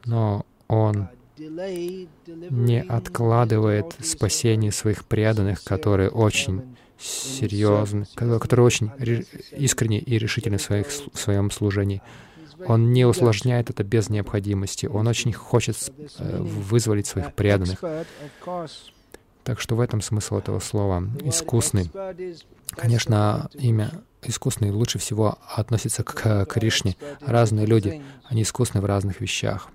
но 0.05 0.45
Он 0.69 1.09
не 1.39 2.83
откладывает 2.83 3.95
спасение 4.01 4.73
своих 4.73 5.07
преданных, 5.07 5.65
которые 5.65 6.11
очень 6.11 6.77
серьезный, 7.01 8.07
который 8.15 8.61
очень 8.61 8.91
искренне 9.53 9.99
и 9.99 10.19
решительный 10.19 10.59
в, 10.59 10.63
своих, 10.63 10.87
в 10.89 11.19
своем 11.19 11.51
служении. 11.51 12.03
Он 12.67 12.93
не 12.93 13.07
усложняет 13.07 13.71
это 13.71 13.85
без 13.85 14.11
необходимости. 14.11 14.87
Он 14.87 15.07
очень 15.07 15.33
хочет 15.33 15.77
э, 16.19 16.39
вызволить 16.39 17.07
своих 17.07 17.33
преданных. 17.35 17.83
Так 19.45 19.61
что 19.61 19.75
в 19.77 19.81
этом 19.81 20.03
смысл 20.03 20.37
этого 20.37 20.61
слова 20.61 21.03
«искусный». 21.25 21.91
Конечно, 22.73 23.49
имя 23.55 23.91
«искусный» 24.23 24.71
лучше 24.71 24.99
всего 24.99 25.39
относится 25.57 26.05
к 26.05 26.45
Кришне. 26.45 26.97
Разные 27.21 27.67
люди, 27.67 28.03
они 28.27 28.43
искусны 28.43 28.81
в 28.81 28.85
разных 28.85 29.21
вещах. 29.21 29.71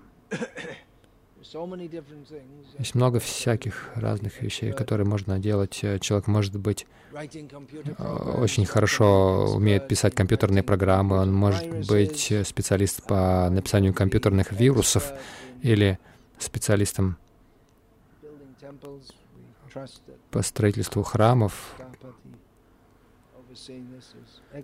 Есть 2.78 2.96
много 2.96 3.20
всяких 3.20 3.90
разных 3.96 4.42
вещей, 4.42 4.74
которые 4.74 5.08
можно 5.08 5.40
делать. 5.40 5.72
Человек 6.02 6.28
может 6.28 6.58
быть 6.58 6.86
э, 7.14 8.38
очень 8.38 8.66
хорошо 8.66 9.54
умеет 9.56 9.88
писать 9.88 10.14
компьютерные 10.14 10.64
программы, 10.64 11.18
он 11.18 11.34
может 11.34 11.88
быть 11.88 12.34
специалист 12.44 13.04
по 13.04 13.50
написанию 13.50 13.94
компьютерных 13.94 14.52
вирусов 14.52 15.14
или 15.62 15.98
специалистом 16.40 17.18
по 20.32 20.42
строительству 20.42 21.04
храмов. 21.04 21.76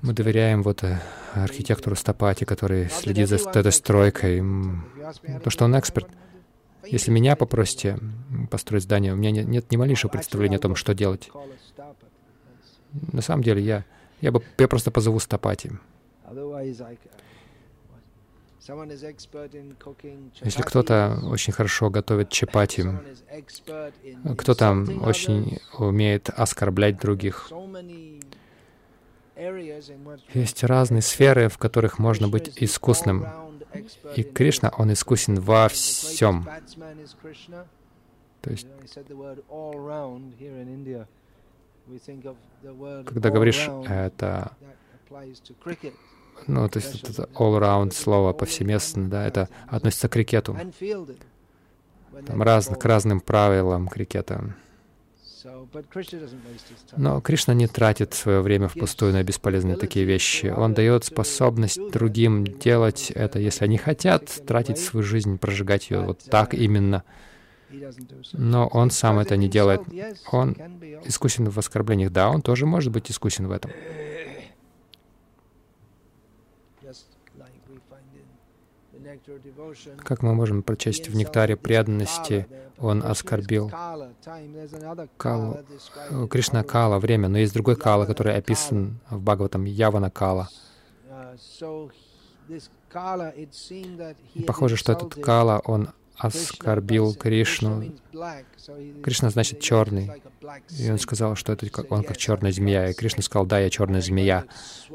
Мы 0.02 0.14
доверяем 0.14 0.62
вот 0.62 0.84
э, 0.84 1.00
архитектору 1.34 1.96
Стапати, 1.96 2.44
который 2.44 2.90
следит 2.90 3.30
за 3.30 3.38
этой 3.38 3.72
стройкой. 3.72 4.44
То, 5.44 5.50
что 5.50 5.66
он 5.66 5.80
эксперт— 5.80 6.10
если 6.86 7.12
меня 7.12 7.36
попросите 7.36 7.98
построить 8.50 8.84
здание, 8.84 9.14
у 9.14 9.16
меня 9.16 9.32
нет, 9.32 9.48
нет 9.48 9.72
ни 9.72 9.78
малейшего 9.78 10.12
представления 10.12 10.58
о 10.58 10.60
том, 10.60 10.76
что 10.76 10.94
делать. 10.94 11.30
На 13.12 13.22
самом 13.22 13.44
деле, 13.44 13.62
я, 13.62 13.86
я, 14.20 14.32
бы, 14.32 14.44
я 14.58 14.68
просто 14.68 14.92
позову 14.92 15.20
Стапати. 15.20 15.72
Если 20.44 20.62
кто-то 20.62 21.20
очень 21.24 21.52
хорошо 21.52 21.90
готовит 21.90 22.30
чапати, 22.30 22.86
кто-то 24.38 24.86
очень 25.02 25.58
умеет 25.78 26.30
оскорблять 26.30 27.00
других, 27.00 27.52
есть 30.34 30.64
разные 30.64 31.02
сферы, 31.02 31.50
в 31.50 31.58
которых 31.58 31.98
можно 31.98 32.28
быть 32.28 32.52
искусным. 32.58 33.26
И 34.16 34.24
Кришна, 34.24 34.72
Он 34.78 34.92
искусен 34.94 35.40
во 35.40 35.68
всем. 35.70 36.48
То 38.42 38.50
есть, 38.50 38.68
когда 43.06 43.30
говоришь 43.30 43.70
это, 43.88 44.52
ну, 46.48 46.70
то 46.70 46.80
есть 46.80 47.04
это 47.04 47.30
all-around 47.36 47.92
слово 47.92 48.34
повсеместно, 48.34 49.10
да, 49.10 49.28
это 49.28 49.50
относится 49.68 50.10
к 50.10 50.14
крикету. 50.14 50.58
там, 52.26 52.42
раз, 52.42 52.68
к 52.68 52.86
разным 52.86 53.22
правилам 53.22 53.88
крикета. 53.88 54.56
Но 56.98 57.22
Кришна 57.22 57.54
не 57.54 57.68
тратит 57.68 58.14
свое 58.14 58.42
время 58.42 58.68
впустую 58.68 59.14
на 59.14 59.24
бесполезные 59.24 59.78
такие 59.78 60.06
вещи. 60.06 60.48
Он 60.48 60.74
дает 60.74 61.06
способность 61.06 61.80
другим 61.92 62.46
делать 62.46 63.12
это, 63.12 63.40
если 63.40 63.66
они 63.66 63.78
хотят 63.78 64.26
тратить 64.46 64.78
свою 64.78 65.04
жизнь, 65.04 65.38
прожигать 65.38 65.90
ее 65.90 66.02
вот 66.02 66.20
так 66.20 66.54
именно. 66.54 67.04
Но 68.34 68.68
он 68.68 68.92
сам 68.92 69.20
это 69.20 69.38
не 69.38 69.48
делает. 69.48 69.82
Он 70.32 70.56
искусен 71.06 71.50
в 71.50 71.58
оскорблениях. 71.58 72.12
Да, 72.12 72.30
он 72.30 72.42
тоже 72.42 72.66
может 72.66 72.92
быть 72.92 73.10
искусен 73.10 73.48
в 73.48 73.52
этом. 73.52 73.72
Как 79.98 80.22
мы 80.22 80.34
можем 80.34 80.64
прочесть 80.64 81.10
в 81.10 81.16
нектаре 81.16 81.56
преданности, 81.56 82.48
он 82.82 83.04
оскорбил 83.04 83.70
Калу, 85.18 85.58
э, 86.10 86.28
Кришна 86.30 86.64
Кала, 86.64 87.00
время, 87.00 87.28
но 87.30 87.38
есть 87.38 87.54
другой 87.54 87.76
Кала, 87.76 88.06
который 88.06 88.36
описан 88.36 89.00
в 89.10 89.22
Бхагаватам, 89.22 89.66
Явана 89.66 90.10
Кала. 90.10 90.50
И 94.34 94.44
похоже, 94.44 94.76
что 94.76 94.92
этот 94.92 95.16
Кала, 95.16 95.62
он 95.64 95.90
оскорбил 96.18 97.14
Кришну. 97.16 97.94
Кришна 99.04 99.30
значит 99.30 99.60
черный. 99.60 100.12
И 100.78 100.92
он 100.92 101.00
сказал, 101.00 101.36
что 101.36 101.54
это 101.54 101.70
как, 101.70 101.92
он 101.92 102.04
как 102.04 102.18
черная 102.18 102.52
змея. 102.52 102.90
И 102.90 102.94
Кришна 102.94 103.24
сказал, 103.24 103.46
да, 103.46 103.60
я 103.60 103.70
черная 103.70 104.02
змея. 104.02 104.46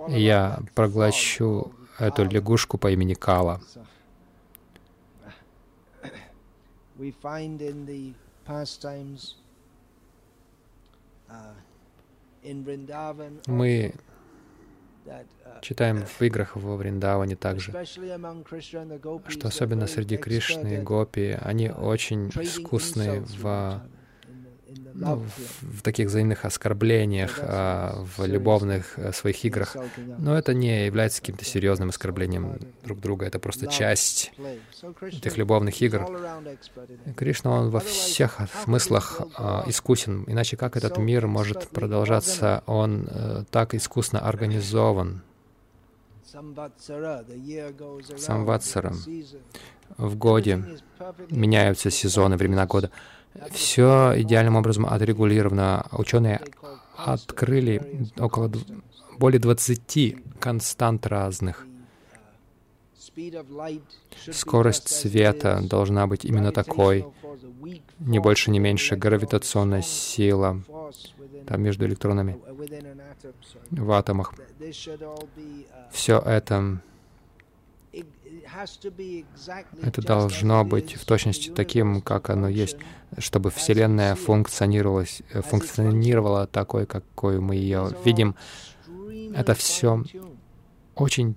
И 0.09 0.21
я 0.21 0.61
проглощу 0.75 1.73
эту 1.99 2.25
лягушку 2.25 2.79
по 2.79 2.91
имени 2.91 3.15
Кала. 3.15 3.61
We 6.99 7.11
find 7.11 7.61
in 7.63 7.87
the 7.87 8.13
pastimes 8.45 9.37
uh, 11.31 11.53
Мы 13.49 13.93
uh, 15.07 15.25
читаем 15.63 16.05
в 16.07 16.23
играх 16.23 16.55
во 16.57 16.77
Вриндаване 16.77 17.35
также, 17.35 17.73
что 19.29 19.49
особенно 19.49 19.87
среди 19.87 20.17
Кришны 20.17 20.77
и 20.77 20.79
Гопи, 20.79 21.37
они 21.41 21.67
uh, 21.67 21.85
очень 21.85 22.29
искусны 22.29 23.21
в 23.21 23.83
ну, 24.95 25.17
в, 25.17 25.79
в 25.79 25.83
таких 25.83 26.09
взаимных 26.09 26.45
оскорблениях, 26.45 27.39
а, 27.41 28.05
в 28.17 28.25
любовных 28.27 28.99
а, 28.99 29.13
своих 29.13 29.45
играх. 29.45 29.77
Но 30.19 30.37
это 30.37 30.55
не 30.55 30.87
является 30.87 31.21
каким-то 31.21 31.45
серьезным 31.45 31.91
оскорблением 31.91 32.59
друг 32.85 33.01
друга, 33.01 33.27
это 33.27 33.39
просто 33.39 33.67
часть 33.67 34.33
этих 35.03 35.37
любовных 35.37 35.81
игр. 35.83 36.07
Кришна, 37.17 37.51
он 37.53 37.71
во 37.71 37.81
всех 37.81 38.39
смыслах 38.65 39.21
а, 39.37 39.65
искусен, 39.67 40.25
иначе 40.27 40.57
как 40.57 40.77
этот 40.77 40.99
мир 40.99 41.27
может 41.27 41.69
продолжаться? 41.69 42.63
Он 42.67 43.09
а, 43.11 43.45
так 43.51 43.75
искусно 43.75 44.21
организован. 44.21 45.23
Самватсара. 48.17 48.95
В 49.97 50.17
годе 50.17 50.65
меняются 51.31 51.91
сезоны, 51.91 52.37
времена 52.37 52.67
года. 52.67 52.91
Все 53.51 54.13
идеальным 54.17 54.57
образом 54.57 54.87
отрегулировано. 54.87 55.87
Ученые 55.93 56.41
открыли 56.97 58.09
около 58.19 58.51
более 59.19 59.41
20 59.41 60.41
констант 60.41 61.07
разных. 61.07 61.67
Скорость 64.31 64.89
света 64.89 65.61
должна 65.63 66.07
быть 66.07 66.25
именно 66.25 66.53
такой, 66.53 67.07
не 67.99 68.19
больше, 68.19 68.51
не 68.51 68.59
меньше. 68.59 68.97
Гравитационная 68.97 69.83
сила 69.83 70.63
там 71.47 71.63
между 71.63 71.87
электронами 71.87 72.39
в 73.71 73.93
атомах. 73.93 74.35
Все 75.91 76.19
это 76.19 76.81
это 79.83 80.03
должно 80.03 80.65
быть 80.65 80.95
в 80.95 81.05
точности 81.05 81.51
таким, 81.51 82.01
как 82.01 82.31
оно 82.31 82.49
есть, 82.49 82.77
чтобы 83.19 83.51
Вселенная 83.51 84.15
функционировала, 84.15 85.05
э, 85.33 85.43
функционировала 85.43 86.47
такой, 86.47 86.87
какой 86.87 87.41
мы 87.41 87.57
ее 87.57 87.91
видим. 88.05 88.35
Это 89.35 89.55
все 89.55 90.05
очень 90.95 91.37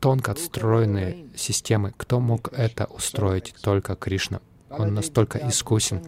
тонко 0.00 0.32
отстроенные 0.32 1.26
системы. 1.36 1.92
Кто 1.96 2.20
мог 2.20 2.52
это 2.52 2.86
устроить? 2.86 3.54
Только 3.62 3.94
Кришна. 3.94 4.40
Он 4.70 4.94
настолько 4.94 5.38
искусен. 5.48 6.02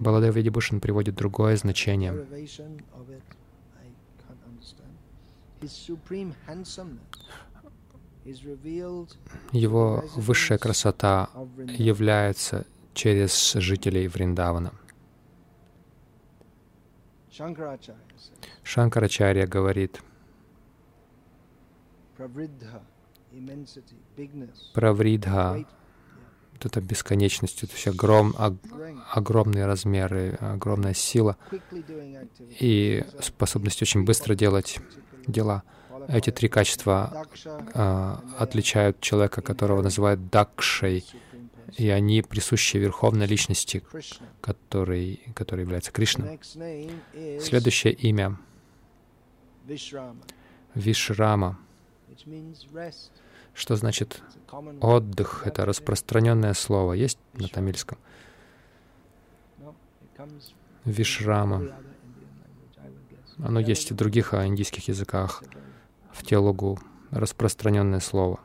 Баладев 0.00 0.34
Видибушин 0.34 0.80
приводит 0.80 1.14
другое 1.14 1.56
значение. 1.56 2.26
Его 9.52 10.04
высшая 10.16 10.58
красота 10.58 11.28
является 11.76 12.66
через 12.94 13.52
жителей 13.54 14.08
Вриндавана. 14.08 14.72
Шанкарачарья 18.62 19.46
говорит, 19.46 20.00
Правридха, 24.72 25.66
вот 26.52 26.66
эта 26.66 26.80
бесконечность, 26.80 27.64
это 27.64 27.74
все 27.74 27.90
огром, 27.90 28.34
ог, 28.38 28.54
огромные 29.10 29.66
размеры, 29.66 30.38
огромная 30.40 30.94
сила 30.94 31.36
и 32.60 33.04
способность 33.20 33.82
очень 33.82 34.04
быстро 34.04 34.34
делать 34.34 34.78
дела. 35.26 35.64
Эти 36.08 36.30
три 36.30 36.48
качества 36.48 37.26
э, 37.74 38.16
отличают 38.38 39.00
человека, 39.00 39.42
которого 39.42 39.82
называют 39.82 40.28
Дакшей, 40.30 41.04
и 41.76 41.88
они 41.88 42.22
присущи 42.22 42.76
Верховной 42.76 43.26
Личности, 43.26 43.82
который, 44.40 45.20
который 45.34 45.62
является 45.62 45.92
Кришной. 45.92 46.40
Следующее 47.40 47.92
имя— 47.92 48.38
Вишрама, 50.74 51.58
что 53.54 53.76
значит 53.76 54.22
отдых. 54.80 55.42
Это 55.46 55.64
распространенное 55.64 56.54
слово. 56.54 56.94
Есть 56.94 57.18
на 57.34 57.48
тамильском? 57.48 57.98
Вишрама. 60.84 61.72
Оно 63.38 63.60
есть 63.60 63.90
и 63.90 63.94
в 63.94 63.96
других 63.96 64.34
индийских 64.34 64.88
языках 64.88 65.42
в 66.14 66.24
телугу 66.24 66.78
распространенное 67.10 68.00
слово. 68.00 68.40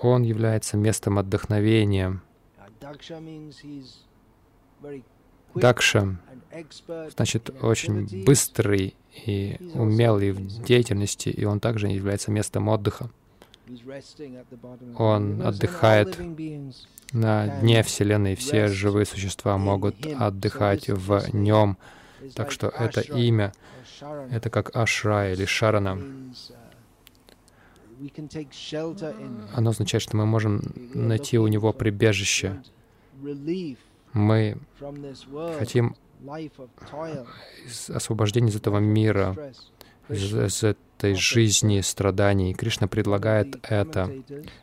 Он 0.00 0.22
является 0.22 0.76
местом 0.76 1.18
отдохновения. 1.18 2.20
Дакша 5.54 6.18
значит 7.14 7.50
очень 7.62 8.24
быстрый 8.24 8.94
и 9.26 9.56
умелый 9.74 10.30
в 10.32 10.64
деятельности, 10.64 11.28
и 11.28 11.44
он 11.44 11.60
также 11.60 11.88
является 11.88 12.30
местом 12.30 12.68
отдыха. 12.68 13.10
Он 14.96 15.42
отдыхает 15.42 16.18
на 17.12 17.60
дне 17.60 17.82
Вселенной. 17.82 18.34
Все 18.36 18.68
живые 18.68 19.06
существа 19.06 19.58
могут 19.58 20.06
отдыхать 20.06 20.88
в 20.88 21.34
нем. 21.34 21.78
Так 22.34 22.50
что 22.50 22.68
это 22.68 23.00
имя, 23.00 23.52
это 24.30 24.50
как 24.50 24.74
Ашра 24.76 25.32
или 25.32 25.44
Шарана. 25.44 25.98
Оно 29.54 29.70
означает, 29.70 30.02
что 30.02 30.16
мы 30.16 30.26
можем 30.26 30.62
найти 30.94 31.38
у 31.38 31.46
него 31.46 31.72
прибежище. 31.72 32.62
Мы 34.12 34.58
хотим 35.58 35.96
освобождения 37.88 38.50
из 38.50 38.56
этого 38.56 38.78
мира, 38.78 39.52
из, 40.08 40.34
из 40.34 40.62
этой 40.62 41.14
жизни 41.14 41.80
страданий. 41.80 42.54
Кришна 42.54 42.88
предлагает 42.88 43.58
это. 43.62 44.10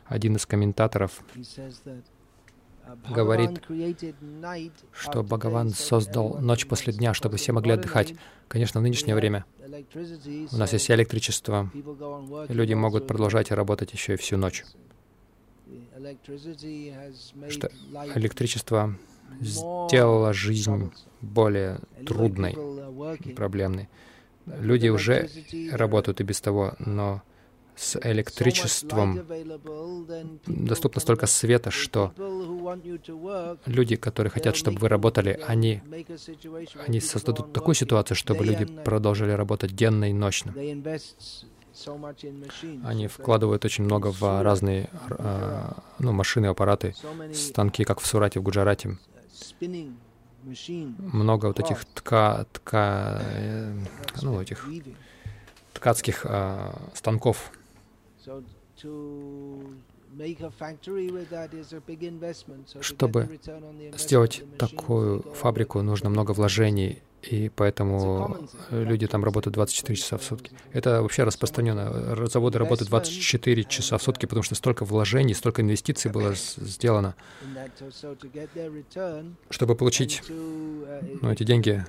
Один 0.06 0.36
из 0.36 0.46
комментаторов 0.46 1.22
говорит, 3.08 3.62
что 4.92 5.22
Бхагаван 5.22 5.70
создал 5.70 6.38
ночь 6.40 6.66
после 6.66 6.92
дня, 6.92 7.14
чтобы 7.14 7.36
все 7.36 7.52
могли 7.52 7.72
отдыхать. 7.72 8.14
Конечно, 8.48 8.80
в 8.80 8.82
нынешнее 8.82 9.14
время 9.14 9.44
у 10.52 10.56
нас 10.56 10.72
есть 10.72 10.90
электричество, 10.90 11.70
и 12.48 12.52
люди 12.52 12.74
могут 12.74 13.06
продолжать 13.06 13.50
работать 13.50 13.92
еще 13.92 14.14
и 14.14 14.16
всю 14.16 14.36
ночь. 14.36 14.64
Что 17.48 17.70
электричество 18.14 18.96
сделало 19.40 20.32
жизнь 20.32 20.92
более 21.20 21.78
трудной, 22.06 22.56
проблемной. 23.34 23.88
Люди 24.46 24.88
уже 24.88 25.28
работают 25.70 26.20
и 26.20 26.24
без 26.24 26.40
того, 26.40 26.74
но 26.78 27.22
с 27.80 27.98
электричеством, 28.02 29.26
доступно 30.46 31.00
столько 31.00 31.26
света, 31.26 31.70
что 31.70 32.12
люди, 33.64 33.96
которые 33.96 34.30
хотят, 34.30 34.54
чтобы 34.54 34.78
вы 34.80 34.88
работали, 34.88 35.40
они, 35.46 35.80
они 36.86 37.00
создадут 37.00 37.54
такую 37.54 37.74
ситуацию, 37.74 38.18
чтобы 38.18 38.44
люди 38.44 38.66
продолжили 38.66 39.30
работать 39.30 39.74
денно 39.74 40.10
и 40.10 40.12
ночно. 40.12 40.54
Они 42.84 43.06
вкладывают 43.06 43.64
очень 43.64 43.84
много 43.84 44.12
в 44.12 44.42
разные 44.42 44.90
а, 45.10 45.82
ну, 45.98 46.12
машины, 46.12 46.46
аппараты, 46.46 46.94
станки, 47.32 47.84
как 47.84 48.00
в 48.00 48.06
Сурате, 48.06 48.40
в 48.40 48.42
Гуджарате. 48.42 48.98
Много 50.98 51.46
вот 51.46 51.60
этих 51.60 51.84
тка, 51.86 52.46
тка, 52.52 53.22
э, 53.22 53.72
ну, 54.20 54.40
этих 54.40 54.68
ткацких 55.72 56.26
а, 56.26 56.74
станков. 56.94 57.52
Чтобы 62.80 63.28
сделать 63.96 64.42
такую 64.58 65.22
фабрику, 65.22 65.82
нужно 65.82 66.10
много 66.10 66.32
вложений, 66.32 67.02
и 67.22 67.50
поэтому 67.54 68.48
люди 68.70 69.06
там 69.06 69.24
работают 69.24 69.54
24 69.54 69.96
часа 69.96 70.16
в 70.18 70.24
сутки. 70.24 70.52
Это 70.72 71.02
вообще 71.02 71.24
распространено. 71.24 72.26
Заводы 72.26 72.58
работают 72.58 72.88
24 72.88 73.64
часа 73.64 73.98
в 73.98 74.02
сутки, 74.02 74.26
потому 74.26 74.42
что 74.42 74.54
столько 74.54 74.84
вложений, 74.84 75.34
столько 75.34 75.62
инвестиций 75.62 76.10
было 76.10 76.34
сделано. 76.34 77.14
Чтобы 79.50 79.74
получить 79.74 80.22
ну, 80.28 81.30
эти 81.30 81.44
деньги, 81.44 81.84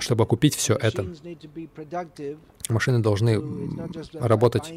чтобы 0.00 0.24
окупить 0.24 0.54
все 0.54 0.74
это, 0.74 1.06
машины 2.68 2.98
должны 3.00 3.42
работать 4.14 4.72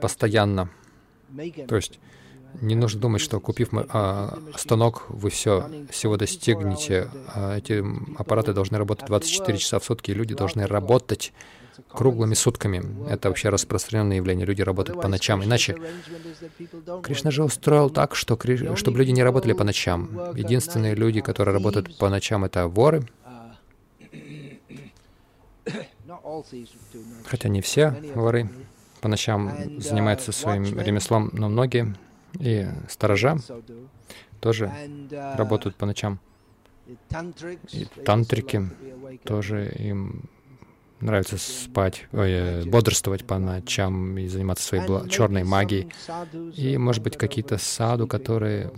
постоянно. 0.00 0.70
То 1.68 1.76
есть 1.76 2.00
не 2.60 2.74
нужно 2.74 3.00
думать, 3.00 3.20
что 3.20 3.40
купив 3.40 3.68
а, 3.72 4.38
станок, 4.56 5.04
вы 5.08 5.30
все 5.30 5.70
всего 5.90 6.16
достигнете. 6.16 7.08
А 7.28 7.56
эти 7.56 7.84
аппараты 8.18 8.52
должны 8.52 8.76
работать 8.78 9.06
24 9.06 9.58
часа 9.58 9.78
в 9.78 9.84
сутки, 9.84 10.10
и 10.10 10.14
люди 10.14 10.34
должны 10.34 10.66
работать 10.66 11.32
круглыми 11.88 12.34
сутками. 12.34 12.82
Это 13.08 13.28
вообще 13.28 13.48
распространенное 13.48 14.16
явление. 14.16 14.46
Люди 14.46 14.62
работают 14.62 15.00
по 15.00 15.08
ночам. 15.08 15.42
Иначе 15.44 15.76
Кришна 17.02 17.30
же 17.30 17.44
устроил 17.44 17.90
так, 17.90 18.14
что, 18.14 18.38
чтобы 18.76 18.98
люди 18.98 19.10
не 19.10 19.22
работали 19.22 19.52
по 19.52 19.64
ночам. 19.64 20.10
Единственные 20.34 20.94
люди, 20.94 21.20
которые 21.20 21.54
работают 21.54 21.96
по 21.98 22.08
ночам, 22.08 22.44
это 22.44 22.66
воры. 22.68 23.06
Хотя 27.26 27.48
не 27.48 27.60
все 27.60 27.90
воры 28.14 28.48
по 29.00 29.08
ночам 29.08 29.80
занимаются 29.80 30.32
своим 30.32 30.64
ремеслом, 30.78 31.30
но 31.32 31.48
многие 31.48 31.94
и 32.38 32.68
сторожа 32.88 33.38
тоже 34.40 34.72
работают 35.36 35.76
по 35.76 35.86
ночам. 35.86 36.18
И 37.72 37.84
тантрики 38.04 38.68
тоже 39.24 39.72
им 39.78 40.28
нравится 41.00 41.38
спать, 41.38 42.06
ой, 42.12 42.30
э, 42.30 42.64
бодрствовать 42.64 43.24
по 43.24 43.38
ночам 43.38 44.18
и 44.18 44.26
заниматься 44.28 44.66
своей 44.66 44.84
бла- 44.84 45.08
черной 45.08 45.44
магией. 45.44 45.88
И, 46.56 46.76
может 46.76 47.02
быть, 47.02 47.16
какие-то 47.16 47.58
саду, 47.58 48.06
которые 48.06 48.70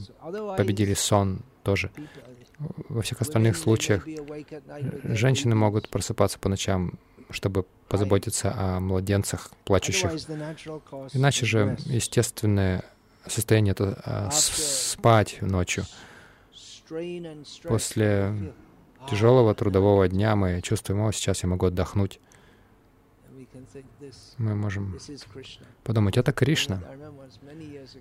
победили 0.56 0.94
сон 0.94 1.40
тоже. 1.64 1.90
Во 2.88 3.02
всех 3.02 3.20
остальных 3.22 3.56
случаях 3.56 4.06
женщины 5.02 5.54
могут 5.56 5.88
просыпаться 5.88 6.38
по 6.38 6.48
ночам, 6.48 6.98
чтобы 7.32 7.66
позаботиться 7.88 8.54
о 8.56 8.80
младенцах, 8.80 9.50
плачущих. 9.64 10.10
Иначе 11.12 11.46
же 11.46 11.76
естественное 11.86 12.84
состояние 13.26 13.72
это 13.72 14.00
а, 14.04 14.30
спать 14.30 15.38
ночью. 15.42 15.84
После 17.64 18.52
тяжелого 19.10 19.54
трудового 19.54 20.08
дня 20.08 20.36
мы 20.36 20.60
чувствуем, 20.62 21.02
о, 21.02 21.12
сейчас 21.12 21.42
я 21.42 21.48
могу 21.48 21.66
отдохнуть. 21.66 22.20
Мы 24.38 24.54
можем 24.54 24.98
подумать, 25.84 26.16
это 26.16 26.32
Кришна. 26.32 26.82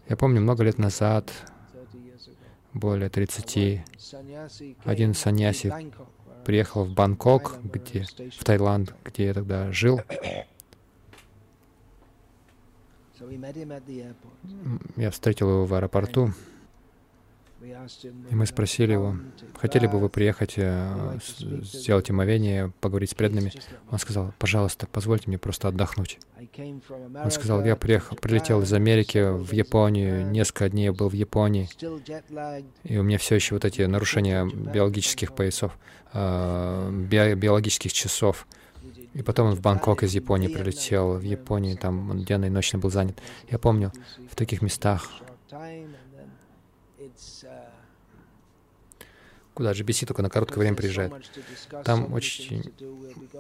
Я 0.08 0.18
помню, 0.18 0.42
много 0.42 0.64
лет 0.64 0.78
назад, 0.78 1.32
более 2.74 3.10
30, 3.10 3.82
один 4.86 5.14
саньяси 5.14 5.74
приехал 6.46 6.86
в 6.86 6.94
Бангкок, 6.94 7.60
где, 7.64 8.06
в 8.38 8.44
Таиланд, 8.44 8.94
где 9.04 9.26
я 9.26 9.34
тогда 9.34 9.72
жил, 9.72 10.02
я 14.98 15.12
встретил 15.12 15.50
его 15.50 15.66
в 15.66 15.74
аэропорту, 15.74 16.34
и 18.30 18.36
мы 18.36 18.48
спросили 18.48 18.94
его, 18.94 19.18
хотели 19.56 19.86
бы 19.86 20.00
вы 20.00 20.10
приехать, 20.10 20.54
э, 20.58 21.20
сделать 21.62 22.10
омовение, 22.10 22.74
поговорить 22.82 23.12
с 23.12 23.14
преданными? 23.14 23.54
Он 23.92 24.00
сказал, 24.00 24.34
пожалуйста, 24.40 24.88
позвольте 24.92 25.26
мне 25.28 25.38
просто 25.38 25.68
отдохнуть. 25.68 26.18
Он 26.58 27.30
сказал, 27.30 27.64
я 27.64 27.76
приехал, 27.76 28.16
прилетел 28.16 28.64
из 28.64 28.74
Америки 28.74 29.32
в 29.32 29.52
Японию, 29.54 30.26
несколько 30.32 30.70
дней 30.70 30.90
был 30.90 31.10
в 31.10 31.14
Японии, 31.14 31.70
и 32.84 32.98
у 32.98 33.04
меня 33.04 33.20
все 33.20 33.36
еще 33.36 33.54
вот 33.54 33.66
эти 33.66 33.84
нарушения 33.84 34.44
биологических 34.46 35.34
поясов, 35.34 35.78
биологических 36.14 37.94
часов. 37.94 38.48
И 39.14 39.24
потом 39.24 39.48
он 39.50 39.56
в 39.56 39.62
Бангкок 39.62 40.04
из 40.04 40.14
Японии 40.14 40.48
прилетел. 40.48 41.18
В 41.18 41.24
Японии 41.24 41.76
там 41.76 42.10
он 42.12 42.24
денно 42.24 42.46
и 42.46 42.50
ночно 42.50 42.80
был 42.80 42.90
занят. 42.90 43.18
Я 43.50 43.60
помню, 43.60 43.92
в 44.30 44.36
таких 44.36 44.62
местах, 44.62 45.10
куда 49.54 49.72
GBC 49.74 50.06
только 50.08 50.22
на 50.22 50.30
короткое 50.30 50.62
время 50.62 50.76
приезжает. 50.76 51.14
Там 51.84 52.14
очень 52.14 52.72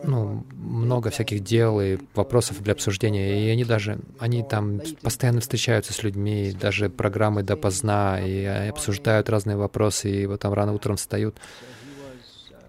ну, 0.04 0.46
много 0.52 1.10
всяких 1.10 1.42
дел 1.42 1.80
и 1.80 1.98
вопросов 2.14 2.62
для 2.62 2.74
обсуждения, 2.74 3.46
и 3.46 3.50
они 3.50 3.64
даже, 3.64 4.00
они 4.20 4.44
там 4.44 4.82
постоянно 5.02 5.42
встречаются 5.42 5.94
с 5.94 6.04
людьми, 6.04 6.52
даже 6.52 6.90
программы 6.90 7.44
допоздна, 7.44 8.20
и 8.20 8.44
обсуждают 8.44 9.30
разные 9.30 9.58
вопросы, 9.58 10.12
и 10.12 10.26
вот 10.26 10.42
там 10.42 10.54
рано 10.54 10.74
утром 10.74 10.98
встают. 10.98 11.38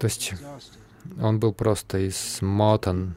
То 0.02 0.06
есть 0.06 0.34
он 1.20 1.38
был 1.38 1.52
просто 1.52 2.08
измотан, 2.08 3.16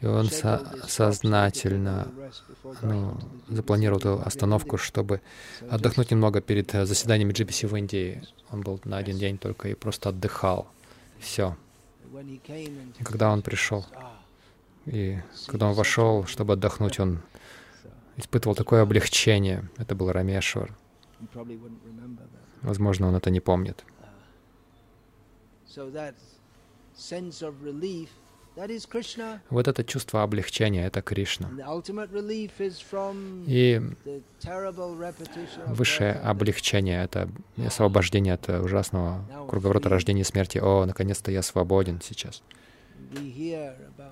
и 0.00 0.06
он 0.06 0.30
со 0.30 0.64
сознательно 0.88 2.08
ну, 2.80 3.18
запланировал 3.48 3.98
эту 3.98 4.22
остановку, 4.24 4.78
чтобы 4.78 5.20
отдохнуть 5.68 6.10
немного 6.10 6.40
перед 6.40 6.74
э, 6.74 6.86
заседаниями 6.86 7.34
GPC 7.34 7.66
в 7.66 7.76
Индии. 7.76 8.22
Он 8.50 8.62
был 8.62 8.80
на 8.84 8.96
один 8.96 9.18
день 9.18 9.36
только 9.36 9.68
и 9.68 9.74
просто 9.74 10.08
отдыхал. 10.08 10.68
Все. 11.18 11.54
И 12.98 13.04
когда 13.04 13.30
он 13.30 13.42
пришел, 13.42 13.84
и 14.86 15.18
когда 15.48 15.66
он 15.66 15.74
вошел, 15.74 16.24
чтобы 16.24 16.54
отдохнуть, 16.54 16.98
он 16.98 17.20
испытывал 18.16 18.54
такое 18.54 18.80
облегчение. 18.80 19.68
Это 19.76 19.94
был 19.94 20.10
Рамешвар. 20.10 20.74
Возможно, 22.62 23.08
он 23.08 23.16
это 23.16 23.30
не 23.30 23.40
помнит. 23.40 23.84
Вот 29.48 29.68
это 29.68 29.84
чувство 29.84 30.22
облегчения— 30.22 30.84
это 30.86 31.02
Кришна. 31.02 31.48
И 33.46 33.80
высшее 35.66 36.12
облегчение— 36.14 37.02
это 37.04 37.28
освобождение 37.64 38.34
от 38.34 38.48
ужасного 38.48 39.24
круговорота 39.48 39.88
рождения 39.88 40.22
и 40.22 40.24
смерти. 40.24 40.58
О, 40.58 40.84
наконец-то 40.84 41.30
я 41.30 41.42
свободен 41.42 42.00
сейчас. 42.02 42.42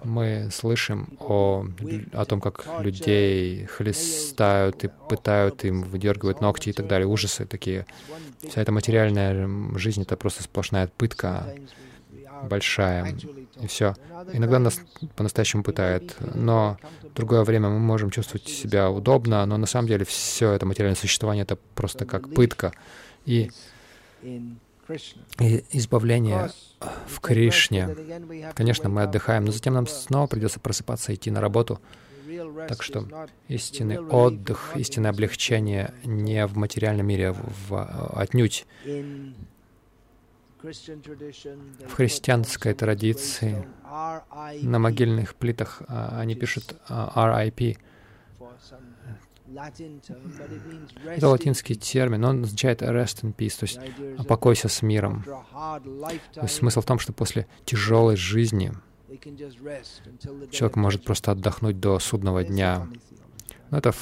Мы 0.05 0.48
слышим 0.53 1.16
о, 1.20 1.66
о 2.12 2.24
том, 2.24 2.40
как 2.40 2.64
людей 2.81 3.66
хлестают 3.66 4.85
и 4.85 4.90
пытают 5.09 5.64
им, 5.64 5.83
выдергивают 5.83 6.40
ногти 6.40 6.70
и 6.70 6.72
так 6.72 6.87
далее. 6.87 7.07
Ужасы 7.07 7.44
такие. 7.46 7.87
Вся 8.48 8.62
эта 8.62 8.72
материальная 8.72 9.48
жизнь— 9.77 10.03
это 10.03 10.16
просто 10.16 10.42
сплошная 10.42 10.88
пытка 10.96 11.55
большая, 12.42 13.16
и 13.61 13.66
все. 13.66 13.94
Иногда 14.33 14.59
нас 14.59 14.81
по-настоящему 15.16 15.62
пытает, 15.62 16.16
но 16.35 16.79
в 17.03 17.14
другое 17.14 17.42
время 17.44 17.68
мы 17.68 17.79
можем 17.79 18.11
чувствовать 18.11 18.46
себя 18.48 18.90
удобно, 18.90 19.44
но 19.46 19.57
на 19.57 19.66
самом 19.66 19.88
деле 19.88 20.05
все 20.05 20.53
это 20.53 20.66
материальное 20.66 20.96
существование— 20.96 21.42
это 21.44 21.57
просто 21.74 22.05
как 22.05 22.33
пытка. 22.33 22.72
И, 23.27 23.51
и 25.38 25.64
избавление 25.72 26.51
в 27.07 27.20
Кришне. 27.20 27.88
Конечно, 28.55 28.88
мы 28.88 29.03
отдыхаем, 29.03 29.44
но 29.44 29.53
затем 29.53 29.74
нам 29.74 29.87
снова 29.87 30.27
придется 30.27 30.61
просыпаться 30.61 31.12
и 31.12 31.14
идти 31.16 31.31
на 31.31 31.40
работу. 31.40 31.81
Так 32.68 32.83
что 32.83 33.07
истинный 33.48 33.98
отдых, 33.98 34.72
истинное 34.77 35.11
облегчение 35.11 35.94
не 36.05 36.46
в 36.46 36.57
материальном 36.57 37.07
мире, 37.07 37.31
а 37.31 37.37
в, 37.68 38.12
отнюдь 38.20 38.66
в 40.62 41.94
христианской 41.94 42.74
традиции 42.74 43.66
на 44.62 44.79
могильных 44.79 45.35
плитах 45.37 45.83
а, 45.87 46.18
они 46.20 46.35
пишут 46.35 46.74
RIP, 46.88 47.79
Это 51.07 51.29
латинский 51.29 51.75
термин, 51.75 52.25
он 52.25 52.45
означает 52.45 52.83
rest 52.83 53.23
in 53.23 53.35
peace, 53.35 53.59
то 53.59 53.65
есть 53.65 54.27
покойся 54.27 54.69
с 54.69 54.83
миром. 54.83 55.25
Смысл 56.47 56.81
в 56.81 56.85
том, 56.85 56.99
что 56.99 57.13
после 57.13 57.47
тяжелой 57.65 58.17
жизни 58.17 58.73
человек 60.51 60.77
может 60.77 61.05
просто 61.05 61.33
отдохнуть 61.33 61.81
до 61.81 61.99
судного 61.99 62.45
дня. 62.45 62.87
Ну, 63.71 63.77
это 63.77 63.93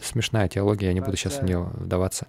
смешная 0.00 0.48
теология, 0.48 0.88
я 0.88 0.92
не 0.92 1.00
буду 1.00 1.16
сейчас 1.16 1.38
в 1.40 1.42
нее 1.42 1.70
вдаваться. 1.74 2.26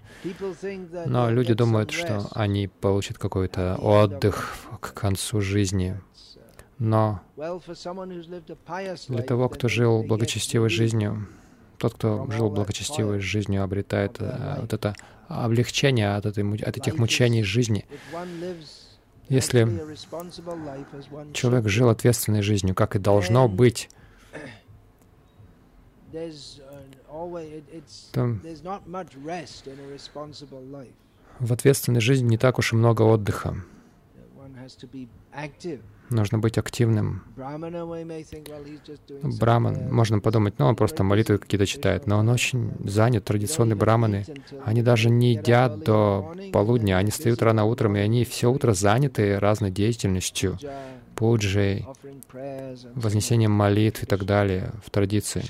Но 1.06 1.30
люди 1.30 1.54
думают, 1.54 1.92
что 1.92 2.28
они 2.32 2.68
получат 2.68 3.18
какой-то 3.18 3.76
отдых 3.76 4.56
к 4.80 4.94
концу 4.94 5.42
жизни. 5.42 6.00
Но 6.80 7.22
для 7.36 9.24
того, 9.24 9.50
кто 9.50 9.68
жил 9.68 10.04
благочестивой 10.04 10.70
жизнью, 10.70 11.28
тот, 11.78 11.94
кто 11.94 12.30
жил 12.32 12.50
благочестивой 12.50 13.20
жизнью, 13.20 13.63
обретает 13.63 14.18
э, 14.20 14.58
вот 14.62 14.74
это 14.74 14.96
облегчение 15.28 16.16
от, 16.16 16.26
этой, 16.26 16.44
от 16.62 16.78
этих 16.78 16.98
мучений 16.98 17.44
жизни. 17.44 17.86
Если 19.30 19.66
человек 21.34 21.68
жил 21.68 21.90
ответственной 21.90 22.42
жизнью, 22.42 22.76
как 22.76 22.96
и 22.96 23.00
должно 23.00 23.48
быть, 23.50 23.90
то 28.13 28.38
в 31.40 31.54
ответственной 31.54 32.02
жизни 32.02 32.30
не 32.30 32.38
так 32.38 32.58
уж 32.58 32.74
и 32.74 32.76
много 32.76 33.02
отдыха. 33.04 33.56
Нужно 36.10 36.39
быть 36.39 36.58
активным. 36.58 37.24
Браман, 39.39 39.93
можно 39.93 40.20
подумать, 40.20 40.56
ну, 40.58 40.65
он 40.65 40.76
просто 40.76 41.04
молитвы 41.04 41.38
какие-то 41.38 41.65
читает, 41.65 42.08
но 42.08 42.20
он 42.20 42.30
очень 42.30 42.72
занят. 42.86 43.26
Традиционные 43.26 43.76
браманы, 43.76 44.26
они 44.63 44.82
даже 44.82 45.10
не 45.10 45.34
едят 45.34 45.80
до 45.80 46.34
полудня, 46.54 46.98
они 46.98 47.12
встают 47.12 47.41
рано 47.41 47.65
утром, 47.65 47.96
и 47.98 48.00
они 48.00 48.24
все 48.24 48.52
утро 48.52 48.74
заняты 48.74 49.38
разной 49.39 49.72
деятельностью, 49.72 50.58
пуджей, 51.15 51.86
вознесением 52.96 53.52
молитв 53.52 54.04
и 54.04 54.06
так 54.06 54.26
далее 54.26 54.72
в 54.86 54.89
традиции. 54.89 55.43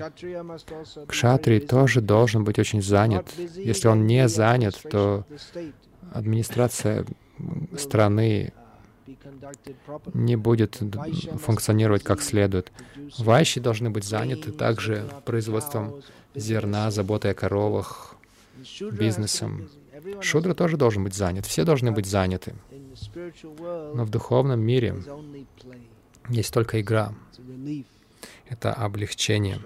Кшатри 1.08 1.60
тоже 1.60 2.02
должен 2.02 2.44
быть 2.44 2.58
очень 2.58 2.82
занят. 2.82 3.32
Если 3.56 3.88
он 3.88 4.08
не 4.08 4.28
занят, 4.28 4.82
то 4.90 5.26
администрация 6.14 7.06
страны 7.78 8.54
не 10.14 10.36
будет 10.36 10.82
функционировать 11.40 12.04
как 12.04 12.22
следует. 12.22 12.72
Вайши 13.18 13.60
должны 13.60 13.90
быть 13.90 14.04
заняты 14.04 14.52
также 14.52 15.10
производством 15.26 16.02
зерна, 16.36 16.92
заботой 16.92 17.32
о 17.32 17.34
коровах, 17.34 18.16
бизнесом. 18.92 19.70
Шудра 20.22 20.54
тоже 20.54 20.78
должен 20.78 21.04
быть 21.04 21.14
занят. 21.14 21.46
Все 21.46 21.64
должны 21.64 21.92
быть 21.92 22.06
заняты. 22.06 22.56
Но 23.94 24.06
в 24.06 24.10
духовном 24.10 24.60
мире 24.60 24.96
есть 26.30 26.54
только 26.54 26.82
игра. 26.82 27.14
Это 28.48 28.74
облегчение. 28.74 29.60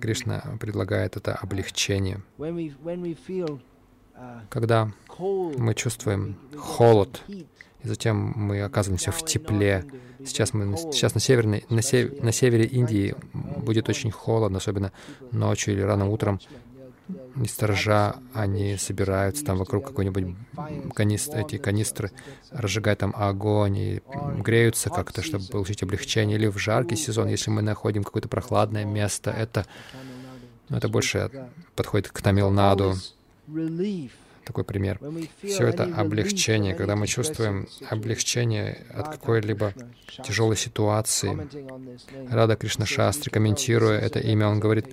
Кришна 0.00 0.42
предлагает 0.60 1.16
это 1.16 1.34
облегчение. 1.34 2.22
Когда 4.48 4.92
мы 5.18 5.74
чувствуем 5.74 6.36
холод, 6.56 7.22
и 7.84 7.88
затем 7.88 8.32
мы 8.36 8.62
оказываемся 8.62 9.12
в 9.12 9.24
тепле. 9.24 9.84
Сейчас, 10.24 10.54
мы, 10.54 10.76
сейчас 10.76 11.14
на, 11.14 11.20
северной, 11.20 11.64
на, 11.68 11.82
сев, 11.82 12.22
на 12.22 12.30
севере 12.30 12.64
Индии 12.64 13.14
будет 13.32 13.88
очень 13.88 14.10
холодно, 14.10 14.58
особенно 14.58 14.92
ночью 15.32 15.74
или 15.74 15.80
рано 15.80 16.08
утром. 16.08 16.40
И 17.42 17.46
сторожа, 17.46 18.16
они 18.32 18.76
собираются 18.76 19.44
там 19.44 19.58
вокруг 19.58 19.86
какой-нибудь 19.86 20.36
канистр, 20.94 21.38
эти 21.38 21.58
канистры, 21.58 22.12
разжигают 22.50 23.00
там 23.00 23.12
огонь 23.16 23.76
и 23.76 24.02
греются 24.38 24.88
как-то, 24.90 25.22
чтобы 25.22 25.46
получить 25.46 25.82
облегчение. 25.82 26.38
Или 26.38 26.46
в 26.46 26.58
жаркий 26.58 26.96
сезон, 26.96 27.28
если 27.28 27.50
мы 27.50 27.62
находим 27.62 28.04
какое-то 28.04 28.28
прохладное 28.28 28.84
место, 28.84 29.30
это, 29.30 29.66
это 30.70 30.88
больше 30.88 31.30
подходит 31.74 32.10
к 32.10 32.22
Тамилнаду 32.22 32.94
такой 34.52 34.64
пример. 34.64 35.00
Все 35.42 35.66
это 35.66 35.84
облегчение, 35.84 36.74
когда 36.74 36.94
мы 36.94 37.06
чувствуем 37.06 37.66
облегчение 37.88 38.84
от 38.94 39.08
какой-либо 39.08 39.72
тяжелой 40.22 40.56
ситуации. 40.56 41.48
Рада 42.30 42.56
Кришна 42.56 42.84
Шастри, 42.84 43.30
комментируя 43.30 43.98
это 43.98 44.18
имя, 44.20 44.48
он 44.48 44.60
говорит, 44.60 44.86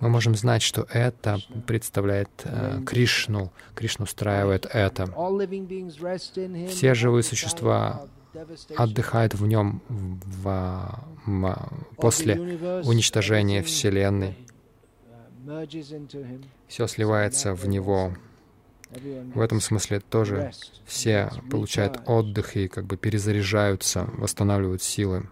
мы 0.00 0.10
можем 0.10 0.36
знать, 0.36 0.62
что 0.62 0.86
это 0.92 1.38
представляет 1.66 2.28
э, 2.44 2.80
Кришну. 2.86 3.50
Кришну 3.74 4.04
устраивает 4.04 4.66
это. 4.72 5.06
Все 6.68 6.94
живые 6.94 7.24
существа 7.24 8.06
отдыхают 8.76 9.34
в 9.34 9.44
нем 9.46 9.82
в, 9.88 11.02
в, 11.26 11.68
после 11.96 12.38
уничтожения 12.84 13.62
Вселенной. 13.64 14.36
Все 16.68 16.86
сливается 16.86 17.54
в 17.54 17.66
него. 17.66 18.12
В 18.90 19.40
этом 19.40 19.60
смысле 19.60 20.00
тоже 20.00 20.52
все 20.86 21.30
получают 21.50 22.00
отдых 22.06 22.56
и 22.56 22.68
как 22.68 22.86
бы 22.86 22.96
перезаряжаются, 22.96 24.04
восстанавливают 24.14 24.82
силы. 24.82 25.28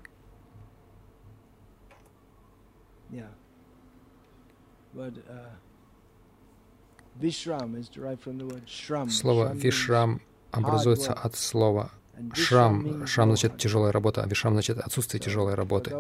Слово 9.09 9.55
«вишрам» 9.55 10.21
образуется 10.51 11.15
от 11.15 11.35
слова 11.37 11.91
«шрам». 12.35 13.07
«Шрам» 13.07 13.29
значит 13.29 13.57
«тяжелая 13.59 13.93
работа», 13.93 14.23
а 14.23 14.27
«вишрам» 14.27 14.53
значит 14.53 14.79
«отсутствие 14.79 15.21
тяжелой 15.21 15.55
работы». 15.55 15.95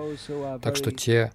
Так 0.62 0.76
что 0.76 0.92
те, 0.92 1.32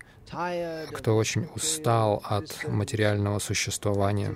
кто 0.94 1.16
очень 1.16 1.48
устал 1.56 2.22
от 2.24 2.68
материального 2.68 3.40
существования, 3.40 4.36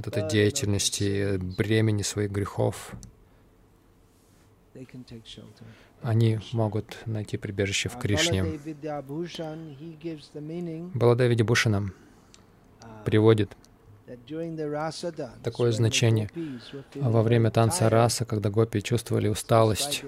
от 0.00 0.08
этой 0.08 0.28
деятельности, 0.28 1.36
бремени 1.36 2.02
своих 2.02 2.30
грехов, 2.30 2.94
они 6.02 6.40
могут 6.52 6.96
найти 7.06 7.36
прибежище 7.36 7.88
в 7.88 7.98
Кришне. 7.98 8.44
Баладеви 10.94 11.42
Бушанам 11.42 11.92
приводит 13.04 13.56
такое 15.42 15.72
значение. 15.72 16.30
Во 16.94 17.22
время 17.22 17.50
танца 17.50 17.88
раса, 17.88 18.24
когда 18.24 18.50
гопи 18.50 18.80
чувствовали 18.80 19.28
усталость, 19.28 20.04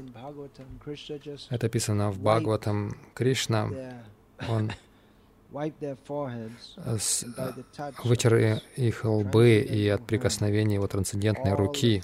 это 1.51 1.67
описано 1.67 2.11
в 2.11 2.19
Бхагаватам, 2.19 2.97
Кришна, 3.15 3.71
он 4.49 4.73
вытер 8.05 8.61
их 8.77 9.05
лбы 9.05 9.59
и 9.61 9.89
от 9.89 10.07
прикосновения 10.07 10.75
его 10.77 10.87
трансцендентной 10.87 11.55
руки 11.55 12.03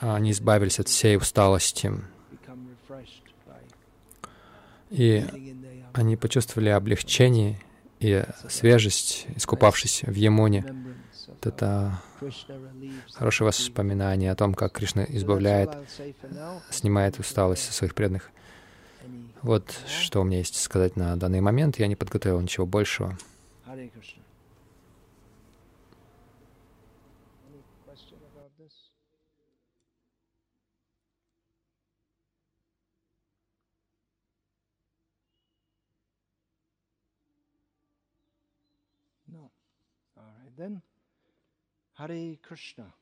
они 0.00 0.30
избавились 0.30 0.80
от 0.80 0.88
всей 0.88 1.16
усталости. 1.16 1.92
И 4.90 5.24
они 5.92 6.16
почувствовали 6.16 6.68
облегчение 6.68 7.60
и 8.00 8.24
свежесть, 8.48 9.26
искупавшись 9.34 10.02
в 10.02 10.14
Емуне. 10.14 10.64
Вот 11.26 11.46
это 11.46 12.00
хорошее 13.12 13.46
воспоминание 13.46 14.30
о 14.30 14.36
том, 14.36 14.54
как 14.54 14.72
Кришна 14.72 15.04
избавляет, 15.08 15.70
снимает 16.70 17.18
усталость 17.18 17.64
со 17.64 17.72
своих 17.72 17.94
преданных. 17.94 18.30
Вот 19.42 19.70
что 19.86 20.20
у 20.20 20.24
меня 20.24 20.38
есть 20.38 20.60
сказать 20.60 20.96
на 20.96 21.16
данный 21.16 21.40
момент. 21.40 21.78
Я 21.78 21.86
не 21.86 21.96
подготовил 21.96 22.40
ничего 22.40 22.66
большего. 22.66 23.16
Then. 40.56 40.82
Hare 41.98 42.38
Krishna. 42.40 42.92